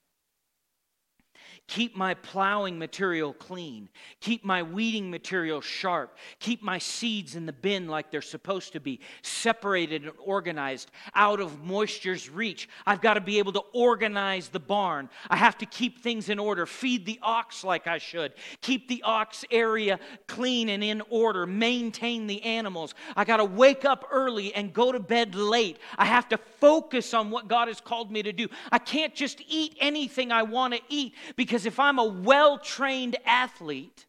Keep 1.66 1.96
my 1.96 2.12
plowing 2.12 2.78
material 2.78 3.32
clean. 3.32 3.88
Keep 4.20 4.44
my 4.44 4.62
weeding 4.62 5.10
material 5.10 5.62
sharp. 5.62 6.18
Keep 6.38 6.62
my 6.62 6.76
seeds 6.76 7.36
in 7.36 7.46
the 7.46 7.54
bin 7.54 7.88
like 7.88 8.10
they're 8.10 8.20
supposed 8.20 8.74
to 8.74 8.80
be, 8.80 9.00
separated 9.22 10.02
and 10.02 10.12
organized, 10.22 10.90
out 11.14 11.40
of 11.40 11.64
moisture's 11.64 12.28
reach. 12.28 12.68
I've 12.86 13.00
got 13.00 13.14
to 13.14 13.20
be 13.22 13.38
able 13.38 13.52
to 13.52 13.62
organize 13.72 14.48
the 14.48 14.60
barn. 14.60 15.08
I 15.30 15.36
have 15.36 15.56
to 15.58 15.66
keep 15.66 16.00
things 16.00 16.28
in 16.28 16.38
order, 16.38 16.66
feed 16.66 17.06
the 17.06 17.18
ox 17.22 17.64
like 17.64 17.86
I 17.86 17.96
should, 17.96 18.34
keep 18.60 18.86
the 18.86 19.02
ox 19.02 19.44
area 19.50 19.98
clean 20.26 20.68
and 20.68 20.84
in 20.84 21.00
order, 21.08 21.46
maintain 21.46 22.26
the 22.26 22.42
animals. 22.42 22.94
I 23.16 23.24
got 23.24 23.38
to 23.38 23.44
wake 23.46 23.86
up 23.86 24.06
early 24.12 24.54
and 24.54 24.72
go 24.72 24.92
to 24.92 25.00
bed 25.00 25.34
late. 25.34 25.78
I 25.96 26.04
have 26.04 26.28
to 26.28 26.36
focus 26.36 27.14
on 27.14 27.30
what 27.30 27.48
God 27.48 27.68
has 27.68 27.80
called 27.80 28.12
me 28.12 28.22
to 28.22 28.32
do. 28.32 28.48
I 28.70 28.78
can't 28.78 29.14
just 29.14 29.40
eat 29.48 29.76
anything 29.80 30.30
I 30.30 30.42
want 30.42 30.74
to 30.74 30.80
eat 30.90 31.14
because 31.36 31.53
because 31.54 31.66
if 31.66 31.78
I'm 31.78 32.00
a 32.00 32.04
well 32.04 32.58
trained 32.58 33.14
athlete, 33.24 34.06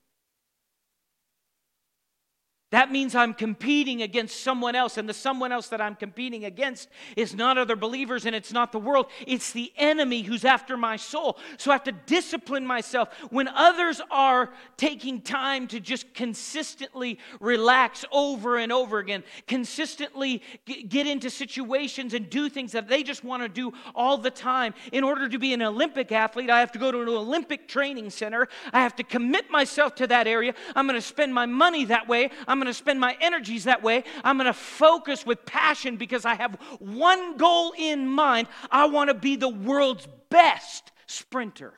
that 2.75 2.91
means 2.91 3.15
I'm 3.15 3.33
competing 3.33 4.01
against 4.01 4.41
someone 4.41 4.75
else, 4.75 4.97
and 4.97 5.07
the 5.07 5.13
someone 5.13 5.51
else 5.51 5.69
that 5.69 5.79
I'm 5.79 5.95
competing 5.95 6.43
against 6.43 6.89
is 7.15 7.33
not 7.33 7.57
other 7.57 7.77
believers 7.77 8.25
and 8.25 8.35
it's 8.35 8.51
not 8.51 8.71
the 8.73 8.79
world. 8.79 9.07
It's 9.25 9.53
the 9.53 9.71
enemy 9.77 10.23
who's 10.23 10.43
after 10.43 10.75
my 10.75 10.97
soul. 10.97 11.37
So 11.57 11.71
I 11.71 11.75
have 11.75 11.85
to 11.85 11.91
discipline 11.91 12.67
myself. 12.67 13.09
When 13.29 13.47
others 13.47 14.01
are 14.11 14.51
taking 14.75 15.21
time 15.21 15.67
to 15.69 15.79
just 15.79 16.13
consistently 16.13 17.17
relax 17.39 18.03
over 18.11 18.57
and 18.57 18.71
over 18.71 18.99
again, 18.99 19.23
consistently 19.47 20.41
get 20.65 21.07
into 21.07 21.29
situations 21.29 22.13
and 22.13 22.29
do 22.29 22.49
things 22.49 22.73
that 22.73 22.89
they 22.89 23.03
just 23.03 23.23
want 23.23 23.41
to 23.41 23.49
do 23.49 23.71
all 23.95 24.17
the 24.17 24.31
time. 24.31 24.73
In 24.91 25.03
order 25.03 25.29
to 25.29 25.39
be 25.39 25.53
an 25.53 25.61
Olympic 25.61 26.11
athlete, 26.11 26.49
I 26.49 26.59
have 26.59 26.73
to 26.73 26.79
go 26.79 26.91
to 26.91 27.01
an 27.01 27.07
Olympic 27.07 27.69
training 27.69 28.09
center. 28.09 28.49
I 28.73 28.81
have 28.81 28.95
to 28.97 29.03
commit 29.03 29.49
myself 29.49 29.95
to 29.95 30.07
that 30.07 30.27
area. 30.27 30.53
I'm 30.75 30.87
going 30.87 30.99
to 30.99 31.01
spend 31.01 31.33
my 31.33 31.45
money 31.45 31.85
that 31.85 32.07
way. 32.07 32.31
I'm 32.47 32.59
going 32.65 32.73
to 32.73 32.77
spend 32.77 32.99
my 32.99 33.15
energies 33.21 33.65
that 33.65 33.83
way. 33.83 34.03
I'm 34.23 34.37
going 34.37 34.47
to 34.47 34.53
focus 34.53 35.25
with 35.25 35.45
passion 35.45 35.97
because 35.97 36.25
I 36.25 36.33
have 36.33 36.55
one 36.79 37.37
goal 37.37 37.73
in 37.77 38.07
mind. 38.07 38.47
I 38.71 38.87
want 38.87 39.09
to 39.09 39.13
be 39.13 39.35
the 39.35 39.49
world's 39.49 40.07
best 40.29 40.91
sprinter. 41.05 41.73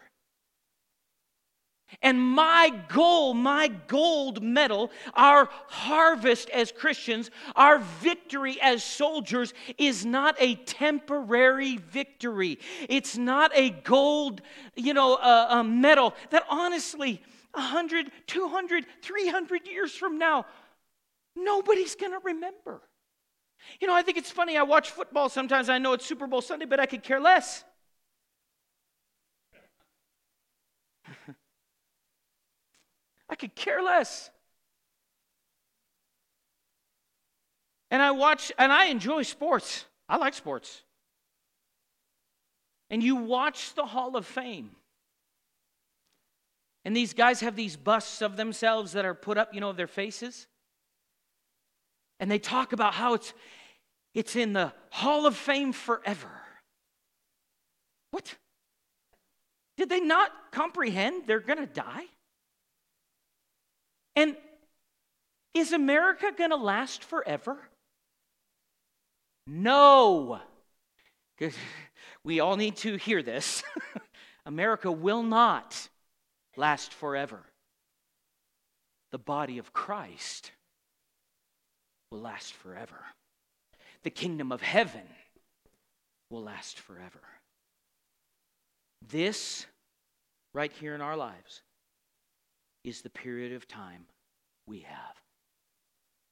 And 2.01 2.21
my 2.21 2.71
goal, 2.89 3.33
my 3.33 3.67
gold 3.67 4.41
medal, 4.41 4.91
our 5.13 5.49
harvest 5.67 6.49
as 6.51 6.71
Christians, 6.71 7.31
our 7.55 7.79
victory 7.79 8.57
as 8.61 8.83
soldiers 8.83 9.53
is 9.77 10.05
not 10.05 10.35
a 10.39 10.55
temporary 10.55 11.77
victory. 11.77 12.59
It's 12.87 13.17
not 13.17 13.51
a 13.53 13.71
gold, 13.71 14.41
you 14.75 14.93
know, 14.93 15.15
uh, 15.15 15.47
a 15.49 15.63
medal 15.63 16.13
that 16.29 16.45
honestly, 16.49 17.21
100, 17.53 18.11
200, 18.27 18.85
300 19.01 19.67
years 19.67 19.93
from 19.93 20.17
now, 20.17 20.45
nobody's 21.37 21.95
going 21.95 22.11
to 22.11 22.19
remember. 22.23 22.81
You 23.79 23.87
know, 23.87 23.95
I 23.95 24.01
think 24.01 24.17
it's 24.17 24.31
funny. 24.31 24.57
I 24.57 24.63
watch 24.63 24.91
football 24.91 25.29
sometimes. 25.29 25.69
I 25.69 25.77
know 25.77 25.93
it's 25.93 26.05
Super 26.05 26.27
Bowl 26.27 26.41
Sunday, 26.41 26.65
but 26.65 26.79
I 26.79 26.85
could 26.85 27.03
care 27.03 27.19
less. 27.19 27.63
I 33.29 33.35
could 33.35 33.55
care 33.55 33.81
less. 33.81 34.29
And 37.89 38.01
I 38.01 38.11
watch, 38.11 38.51
and 38.57 38.71
I 38.71 38.85
enjoy 38.85 39.23
sports. 39.23 39.85
I 40.09 40.17
like 40.17 40.33
sports. 40.33 40.83
And 42.89 43.03
you 43.03 43.15
watch 43.15 43.75
the 43.75 43.85
Hall 43.85 44.15
of 44.15 44.25
Fame. 44.25 44.71
And 46.85 46.95
these 46.95 47.13
guys 47.13 47.41
have 47.41 47.55
these 47.55 47.75
busts 47.75 48.21
of 48.21 48.37
themselves 48.37 48.93
that 48.93 49.03
are 49.03 49.13
put 49.13 49.37
up, 49.37 49.53
you 49.53 49.59
know, 49.59 49.69
of 49.69 49.77
their 49.77 49.87
faces. 49.87 50.47
And 52.19 52.29
they 52.31 52.39
talk 52.39 52.73
about 52.73 52.93
how 52.93 53.13
it's 53.13 53.33
it's 54.13 54.35
in 54.35 54.53
the 54.53 54.73
Hall 54.89 55.27
of 55.27 55.35
Fame 55.35 55.73
forever. 55.73 56.31
What? 58.09 58.33
Did 59.77 59.89
they 59.89 59.99
not 59.99 60.31
comprehend 60.51 61.27
they're 61.27 61.39
going 61.39 61.59
to 61.59 61.67
die? 61.67 62.05
And 64.15 64.35
is 65.53 65.71
America 65.71 66.31
going 66.35 66.49
to 66.49 66.55
last 66.55 67.03
forever? 67.03 67.57
No. 69.45 70.39
We 72.23 72.39
all 72.39 72.57
need 72.57 72.77
to 72.77 72.95
hear 72.95 73.21
this. 73.21 73.63
America 74.47 74.91
will 74.91 75.21
not 75.21 75.89
last 76.55 76.91
forever. 76.91 77.43
The 79.11 79.19
body 79.19 79.59
of 79.59 79.73
Christ 79.73 80.51
will 82.11 82.19
last 82.19 82.53
forever. 82.53 82.99
The 84.03 84.09
kingdom 84.09 84.51
of 84.51 84.61
heaven 84.61 85.01
will 86.29 86.43
last 86.43 86.79
forever. 86.79 87.21
This, 89.07 89.65
right 90.53 90.71
here 90.71 90.95
in 90.95 91.01
our 91.01 91.17
lives, 91.17 91.61
is 92.83 93.01
the 93.01 93.09
period 93.09 93.53
of 93.53 93.67
time 93.67 94.05
we 94.65 94.79
have. 94.79 95.15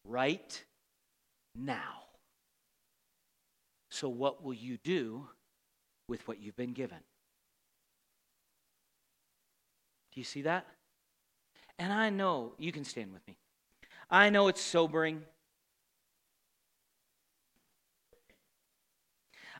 Right 0.05 0.63
now. 1.55 2.03
So, 3.89 4.09
what 4.09 4.43
will 4.43 4.53
you 4.53 4.77
do 4.83 5.27
with 6.07 6.27
what 6.27 6.41
you've 6.41 6.55
been 6.55 6.73
given? 6.73 6.99
Do 10.13 10.19
you 10.19 10.23
see 10.23 10.43
that? 10.43 10.65
And 11.77 11.91
I 11.91 12.09
know, 12.09 12.53
you 12.57 12.71
can 12.71 12.85
stand 12.85 13.11
with 13.11 13.25
me. 13.27 13.37
I 14.09 14.29
know 14.29 14.47
it's 14.47 14.61
sobering. 14.61 15.23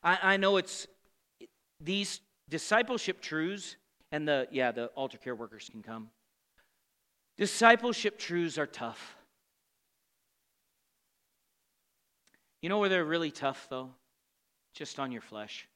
I, 0.03 0.19
I 0.21 0.37
know 0.37 0.57
it's 0.57 0.87
these 1.79 2.21
discipleship 2.49 3.21
truths, 3.21 3.75
and 4.11 4.27
the, 4.27 4.47
yeah, 4.51 4.71
the 4.71 4.87
altar 4.87 5.17
care 5.17 5.35
workers 5.35 5.69
can 5.71 5.81
come. 5.81 6.09
Discipleship 7.37 8.17
truths 8.17 8.57
are 8.57 8.67
tough. 8.67 9.17
You 12.61 12.69
know 12.69 12.79
where 12.79 12.89
they're 12.89 13.05
really 13.05 13.31
tough, 13.31 13.67
though? 13.69 13.89
Just 14.73 14.99
on 14.99 15.11
your 15.11 15.21
flesh. 15.21 15.67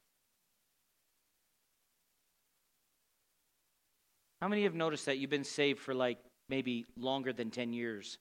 How 4.41 4.47
many 4.47 4.63
have 4.63 4.73
noticed 4.73 5.05
that 5.05 5.17
you've 5.17 5.29
been 5.29 5.43
saved 5.43 5.79
for 5.79 5.93
like 5.93 6.17
maybe 6.47 6.85
longer 6.97 7.33
than 7.33 7.51
10 7.51 7.73
years? 7.73 8.17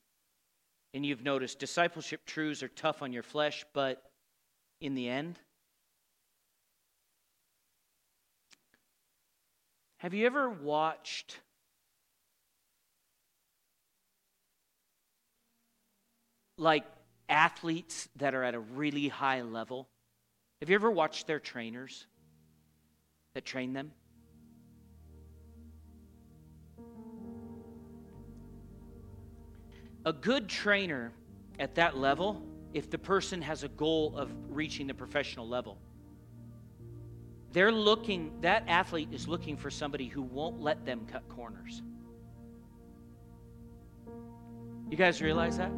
And 0.94 1.06
you've 1.06 1.22
noticed 1.22 1.58
discipleship 1.58 2.22
truths 2.26 2.62
are 2.62 2.68
tough 2.68 3.02
on 3.02 3.12
your 3.12 3.22
flesh, 3.22 3.64
but 3.72 4.02
in 4.80 4.94
the 4.94 5.08
end, 5.08 5.38
have 9.98 10.14
you 10.14 10.26
ever 10.26 10.48
watched 10.48 11.40
like 16.56 16.84
athletes 17.28 18.08
that 18.16 18.34
are 18.34 18.44
at 18.44 18.54
a 18.54 18.60
really 18.60 19.08
high 19.08 19.42
level? 19.42 19.88
Have 20.60 20.70
you 20.70 20.74
ever 20.76 20.90
watched 20.90 21.26
their 21.26 21.40
trainers 21.40 22.06
that 23.34 23.44
train 23.44 23.72
them? 23.72 23.92
A 30.04 30.12
good 30.12 30.48
trainer 30.48 31.12
at 31.58 31.74
that 31.74 31.96
level, 31.96 32.46
if 32.72 32.88
the 32.88 32.98
person 32.98 33.42
has 33.42 33.64
a 33.64 33.68
goal 33.68 34.16
of 34.16 34.32
reaching 34.48 34.86
the 34.86 34.94
professional 34.94 35.46
level, 35.46 35.78
they're 37.52 37.72
looking, 37.72 38.32
that 38.42 38.64
athlete 38.68 39.08
is 39.12 39.26
looking 39.26 39.56
for 39.56 39.70
somebody 39.70 40.06
who 40.06 40.22
won't 40.22 40.60
let 40.60 40.84
them 40.84 41.06
cut 41.10 41.28
corners. 41.28 41.82
You 44.90 44.96
guys 44.96 45.20
realize 45.22 45.58
that? 45.58 45.70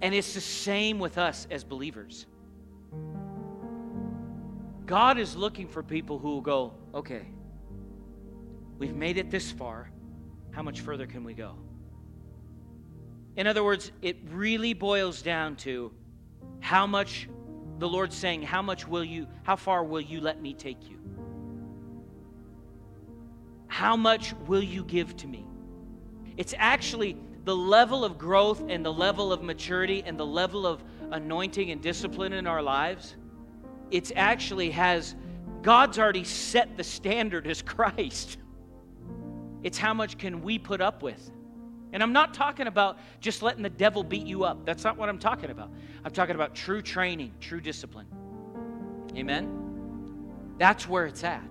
And 0.00 0.14
it's 0.14 0.34
the 0.34 0.40
same 0.40 0.98
with 0.98 1.18
us 1.18 1.46
as 1.50 1.64
believers. 1.64 2.26
God 4.86 5.18
is 5.18 5.36
looking 5.36 5.68
for 5.68 5.82
people 5.82 6.18
who 6.18 6.28
will 6.28 6.40
go, 6.40 6.72
okay, 6.94 7.26
we've 8.78 8.96
made 8.96 9.18
it 9.18 9.30
this 9.30 9.50
far. 9.52 9.90
How 10.50 10.62
much 10.62 10.80
further 10.80 11.06
can 11.06 11.24
we 11.24 11.34
go? 11.34 11.56
In 13.36 13.46
other 13.46 13.62
words, 13.62 13.92
it 14.02 14.16
really 14.30 14.72
boils 14.72 15.20
down 15.20 15.56
to 15.56 15.92
how 16.60 16.86
much 16.86 17.28
the 17.78 17.88
Lord's 17.88 18.16
saying, 18.16 18.42
how 18.42 18.60
much 18.60 18.86
will 18.86 19.04
you, 19.04 19.26
how 19.44 19.56
far 19.56 19.84
will 19.84 20.00
you 20.00 20.20
let 20.20 20.42
me 20.42 20.52
take 20.52 20.88
you? 20.88 20.98
How 23.68 23.96
much 23.96 24.34
will 24.46 24.62
you 24.62 24.84
give 24.84 25.16
to 25.18 25.26
me? 25.26 25.46
It's 26.36 26.54
actually 26.56 27.16
the 27.44 27.54
level 27.54 28.04
of 28.04 28.18
growth 28.18 28.62
and 28.68 28.84
the 28.84 28.92
level 28.92 29.32
of 29.32 29.42
maturity 29.42 30.02
and 30.04 30.18
the 30.18 30.26
level 30.26 30.66
of 30.66 30.82
anointing 31.12 31.70
and 31.70 31.80
discipline 31.80 32.32
in 32.32 32.46
our 32.46 32.62
lives. 32.62 33.16
It's 33.90 34.12
actually 34.16 34.70
has, 34.70 35.14
God's 35.62 35.98
already 35.98 36.24
set 36.24 36.76
the 36.76 36.84
standard 36.84 37.46
as 37.46 37.62
Christ. 37.62 38.38
It's 39.62 39.78
how 39.78 39.94
much 39.94 40.18
can 40.18 40.42
we 40.42 40.58
put 40.58 40.80
up 40.80 41.02
with? 41.02 41.30
And 41.92 42.02
I'm 42.02 42.12
not 42.12 42.34
talking 42.34 42.66
about 42.66 42.98
just 43.20 43.42
letting 43.42 43.62
the 43.62 43.70
devil 43.70 44.02
beat 44.02 44.26
you 44.26 44.44
up. 44.44 44.64
That's 44.64 44.84
not 44.84 44.96
what 44.96 45.08
I'm 45.08 45.18
talking 45.18 45.50
about. 45.50 45.70
I'm 46.04 46.12
talking 46.12 46.34
about 46.34 46.54
true 46.54 46.82
training, 46.82 47.32
true 47.40 47.60
discipline. 47.60 48.06
Amen? 49.16 50.54
That's 50.58 50.86
where 50.88 51.06
it's 51.06 51.24
at. 51.24 51.42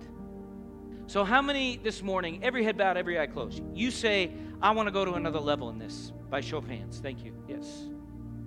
So, 1.08 1.24
how 1.24 1.42
many 1.42 1.78
this 1.78 2.04
morning, 2.04 2.44
every 2.44 2.64
head 2.64 2.78
bowed, 2.78 2.98
every 2.98 3.18
eye 3.18 3.28
closed, 3.28 3.64
you 3.74 3.92
say, 3.92 4.32
I 4.62 4.72
want 4.72 4.88
to 4.88 4.92
go 4.92 5.06
to 5.06 5.14
another 5.14 5.40
level 5.40 5.70
in 5.70 5.80
this? 5.80 6.12
By 6.30 6.42
show 6.42 6.58
of 6.58 6.68
hands. 6.68 7.00
Thank 7.02 7.24
you. 7.24 7.34
Yes. 7.48 7.86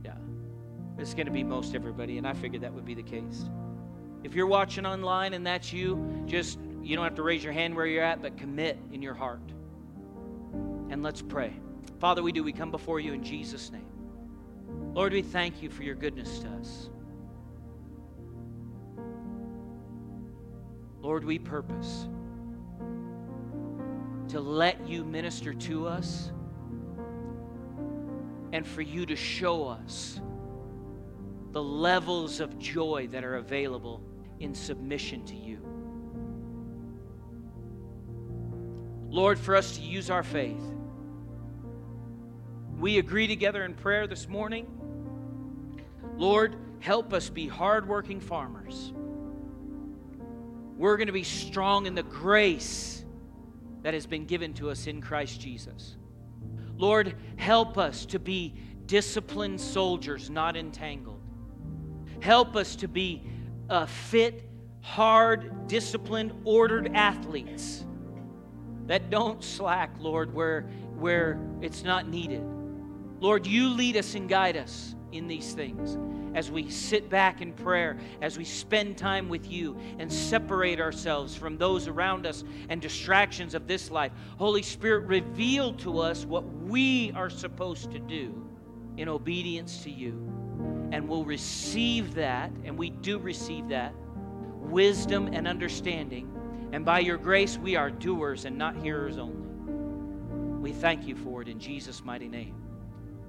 Yeah. 0.05 0.14
It's 0.99 1.14
going 1.14 1.26
to 1.26 1.32
be 1.32 1.43
most 1.43 1.74
everybody, 1.74 2.18
and 2.18 2.26
I 2.26 2.34
figured 2.34 2.62
that 2.62 2.74
would 2.74 2.84
be 2.84 2.95
the 2.95 3.03
case. 3.03 3.49
If 4.22 4.34
you're 4.34 4.47
watching 4.47 4.84
online 4.84 5.32
and 5.32 5.47
that's 5.47 5.72
you, 5.72 6.22
just, 6.26 6.59
you 6.82 6.95
don't 6.95 7.05
have 7.05 7.14
to 7.14 7.22
raise 7.22 7.43
your 7.43 7.55
hand 7.55 7.74
where 7.74 7.86
you're 7.86 8.05
at, 8.05 8.20
but 8.20 8.36
commit 8.36 8.78
in 8.93 9.01
your 9.01 9.14
heart. 9.14 9.41
And 10.91 11.03
let's 11.03 11.22
pray. 11.22 11.55
Father, 12.01 12.23
we 12.23 12.33
do. 12.33 12.43
We 12.43 12.53
come 12.53 12.71
before 12.71 12.99
you 12.99 13.13
in 13.13 13.23
Jesus' 13.23 13.71
name. 13.71 13.87
Lord, 14.95 15.13
we 15.13 15.21
thank 15.21 15.63
you 15.63 15.69
for 15.69 15.83
your 15.83 15.95
goodness 15.95 16.39
to 16.39 16.49
us. 16.49 16.89
Lord, 21.03 21.25
we 21.25 21.39
purpose 21.39 22.09
to 24.29 24.41
let 24.41 24.89
you 24.89 25.05
minister 25.05 25.53
to 25.53 25.87
us 25.87 26.33
and 28.53 28.67
for 28.67 28.81
you 28.81 29.05
to 29.05 29.17
show 29.17 29.69
us 29.69 30.21
the 31.53 31.63
levels 31.63 32.41
of 32.41 32.59
joy 32.59 33.09
that 33.11 33.25
are 33.25 33.37
available 33.37 34.03
in 34.39 34.55
submission 34.55 35.25
to 35.27 35.37
you. 35.37 35.59
Lord, 39.11 39.39
for 39.39 39.55
us 39.55 39.77
to 39.77 39.83
use 39.83 40.09
our 40.09 40.23
faith 40.23 40.63
we 42.81 42.99
agree 42.99 43.26
together 43.26 43.62
in 43.64 43.74
prayer 43.74 44.07
this 44.07 44.26
morning. 44.26 44.66
Lord, 46.16 46.57
help 46.78 47.12
us 47.12 47.28
be 47.28 47.47
hardworking 47.47 48.20
farmers. 48.20 48.95
We're 50.78 50.97
going 50.97 51.09
to 51.09 51.12
be 51.12 51.22
strong 51.22 51.85
in 51.85 51.95
the 51.95 52.03
grace 52.03 53.05
that 53.83 53.93
has 53.93 54.07
been 54.07 54.24
given 54.24 54.55
to 54.55 54.70
us 54.70 54.87
in 54.87 55.03
Christ 55.03 55.43
Jesus. 55.43 55.99
Lord, 56.78 57.14
help 57.37 57.76
us 57.76 58.07
to 58.07 58.18
be 58.18 58.55
disciplined 58.87 59.61
soldiers, 59.61 60.31
not 60.31 60.57
entangled. 60.57 61.20
Help 62.20 62.57
us 62.57 62.76
to 62.76 62.89
be 62.89 63.22
uh, 63.68 63.85
fit, 63.85 64.49
hard, 64.81 65.68
disciplined, 65.68 66.33
ordered 66.45 66.93
athletes 66.95 67.85
that 68.87 69.11
don't 69.11 69.45
slack, 69.45 69.91
Lord, 69.99 70.33
where, 70.33 70.62
where 70.97 71.39
it's 71.61 71.85
not 71.85 72.09
needed. 72.09 72.43
Lord, 73.21 73.47
you 73.47 73.68
lead 73.68 73.97
us 73.97 74.14
and 74.14 74.29
guide 74.29 74.57
us 74.57 74.95
in 75.12 75.29
these 75.29 75.53
things 75.53 75.99
as 76.35 76.51
we 76.51 76.71
sit 76.71 77.11
back 77.11 77.41
in 77.41 77.53
prayer, 77.53 77.99
as 78.23 78.39
we 78.39 78.45
spend 78.45 78.97
time 78.97 79.29
with 79.29 79.51
you 79.51 79.77
and 79.99 80.11
separate 80.12 80.81
ourselves 80.81 81.35
from 81.35 81.59
those 81.59 81.89
around 81.89 82.27
us 82.27 82.45
and 82.68 82.81
distractions 82.81 83.55
of 83.55 83.66
this 83.66 83.91
life. 83.91 84.12
Holy 84.39 84.62
Spirit, 84.62 85.07
reveal 85.07 85.75
to 85.75 85.99
us 85.99 86.25
what 86.25 86.45
we 86.45 87.12
are 87.12 87.31
supposed 87.31 87.91
to 87.91 87.99
do 87.99 88.49
in 88.97 89.09
obedience 89.09 89.83
to 89.83 89.91
you. 89.91 90.12
And 90.93 91.09
we'll 91.09 91.25
receive 91.25 92.14
that, 92.14 92.51
and 92.64 92.79
we 92.79 92.91
do 92.91 93.18
receive 93.18 93.68
that 93.68 93.93
wisdom 94.57 95.29
and 95.33 95.49
understanding. 95.49 96.31
And 96.73 96.85
by 96.85 97.01
your 97.01 97.16
grace, 97.16 97.59
we 97.59 97.77
are 97.77 97.91
doers 97.91 98.45
and 98.45 98.57
not 98.57 98.77
hearers 98.77 99.18
only. 99.18 99.49
We 100.61 100.73
thank 100.73 101.07
you 101.07 101.16
for 101.16 101.43
it 101.43 101.49
in 101.49 101.59
Jesus' 101.59 102.05
mighty 102.05 102.29
name. 102.29 102.70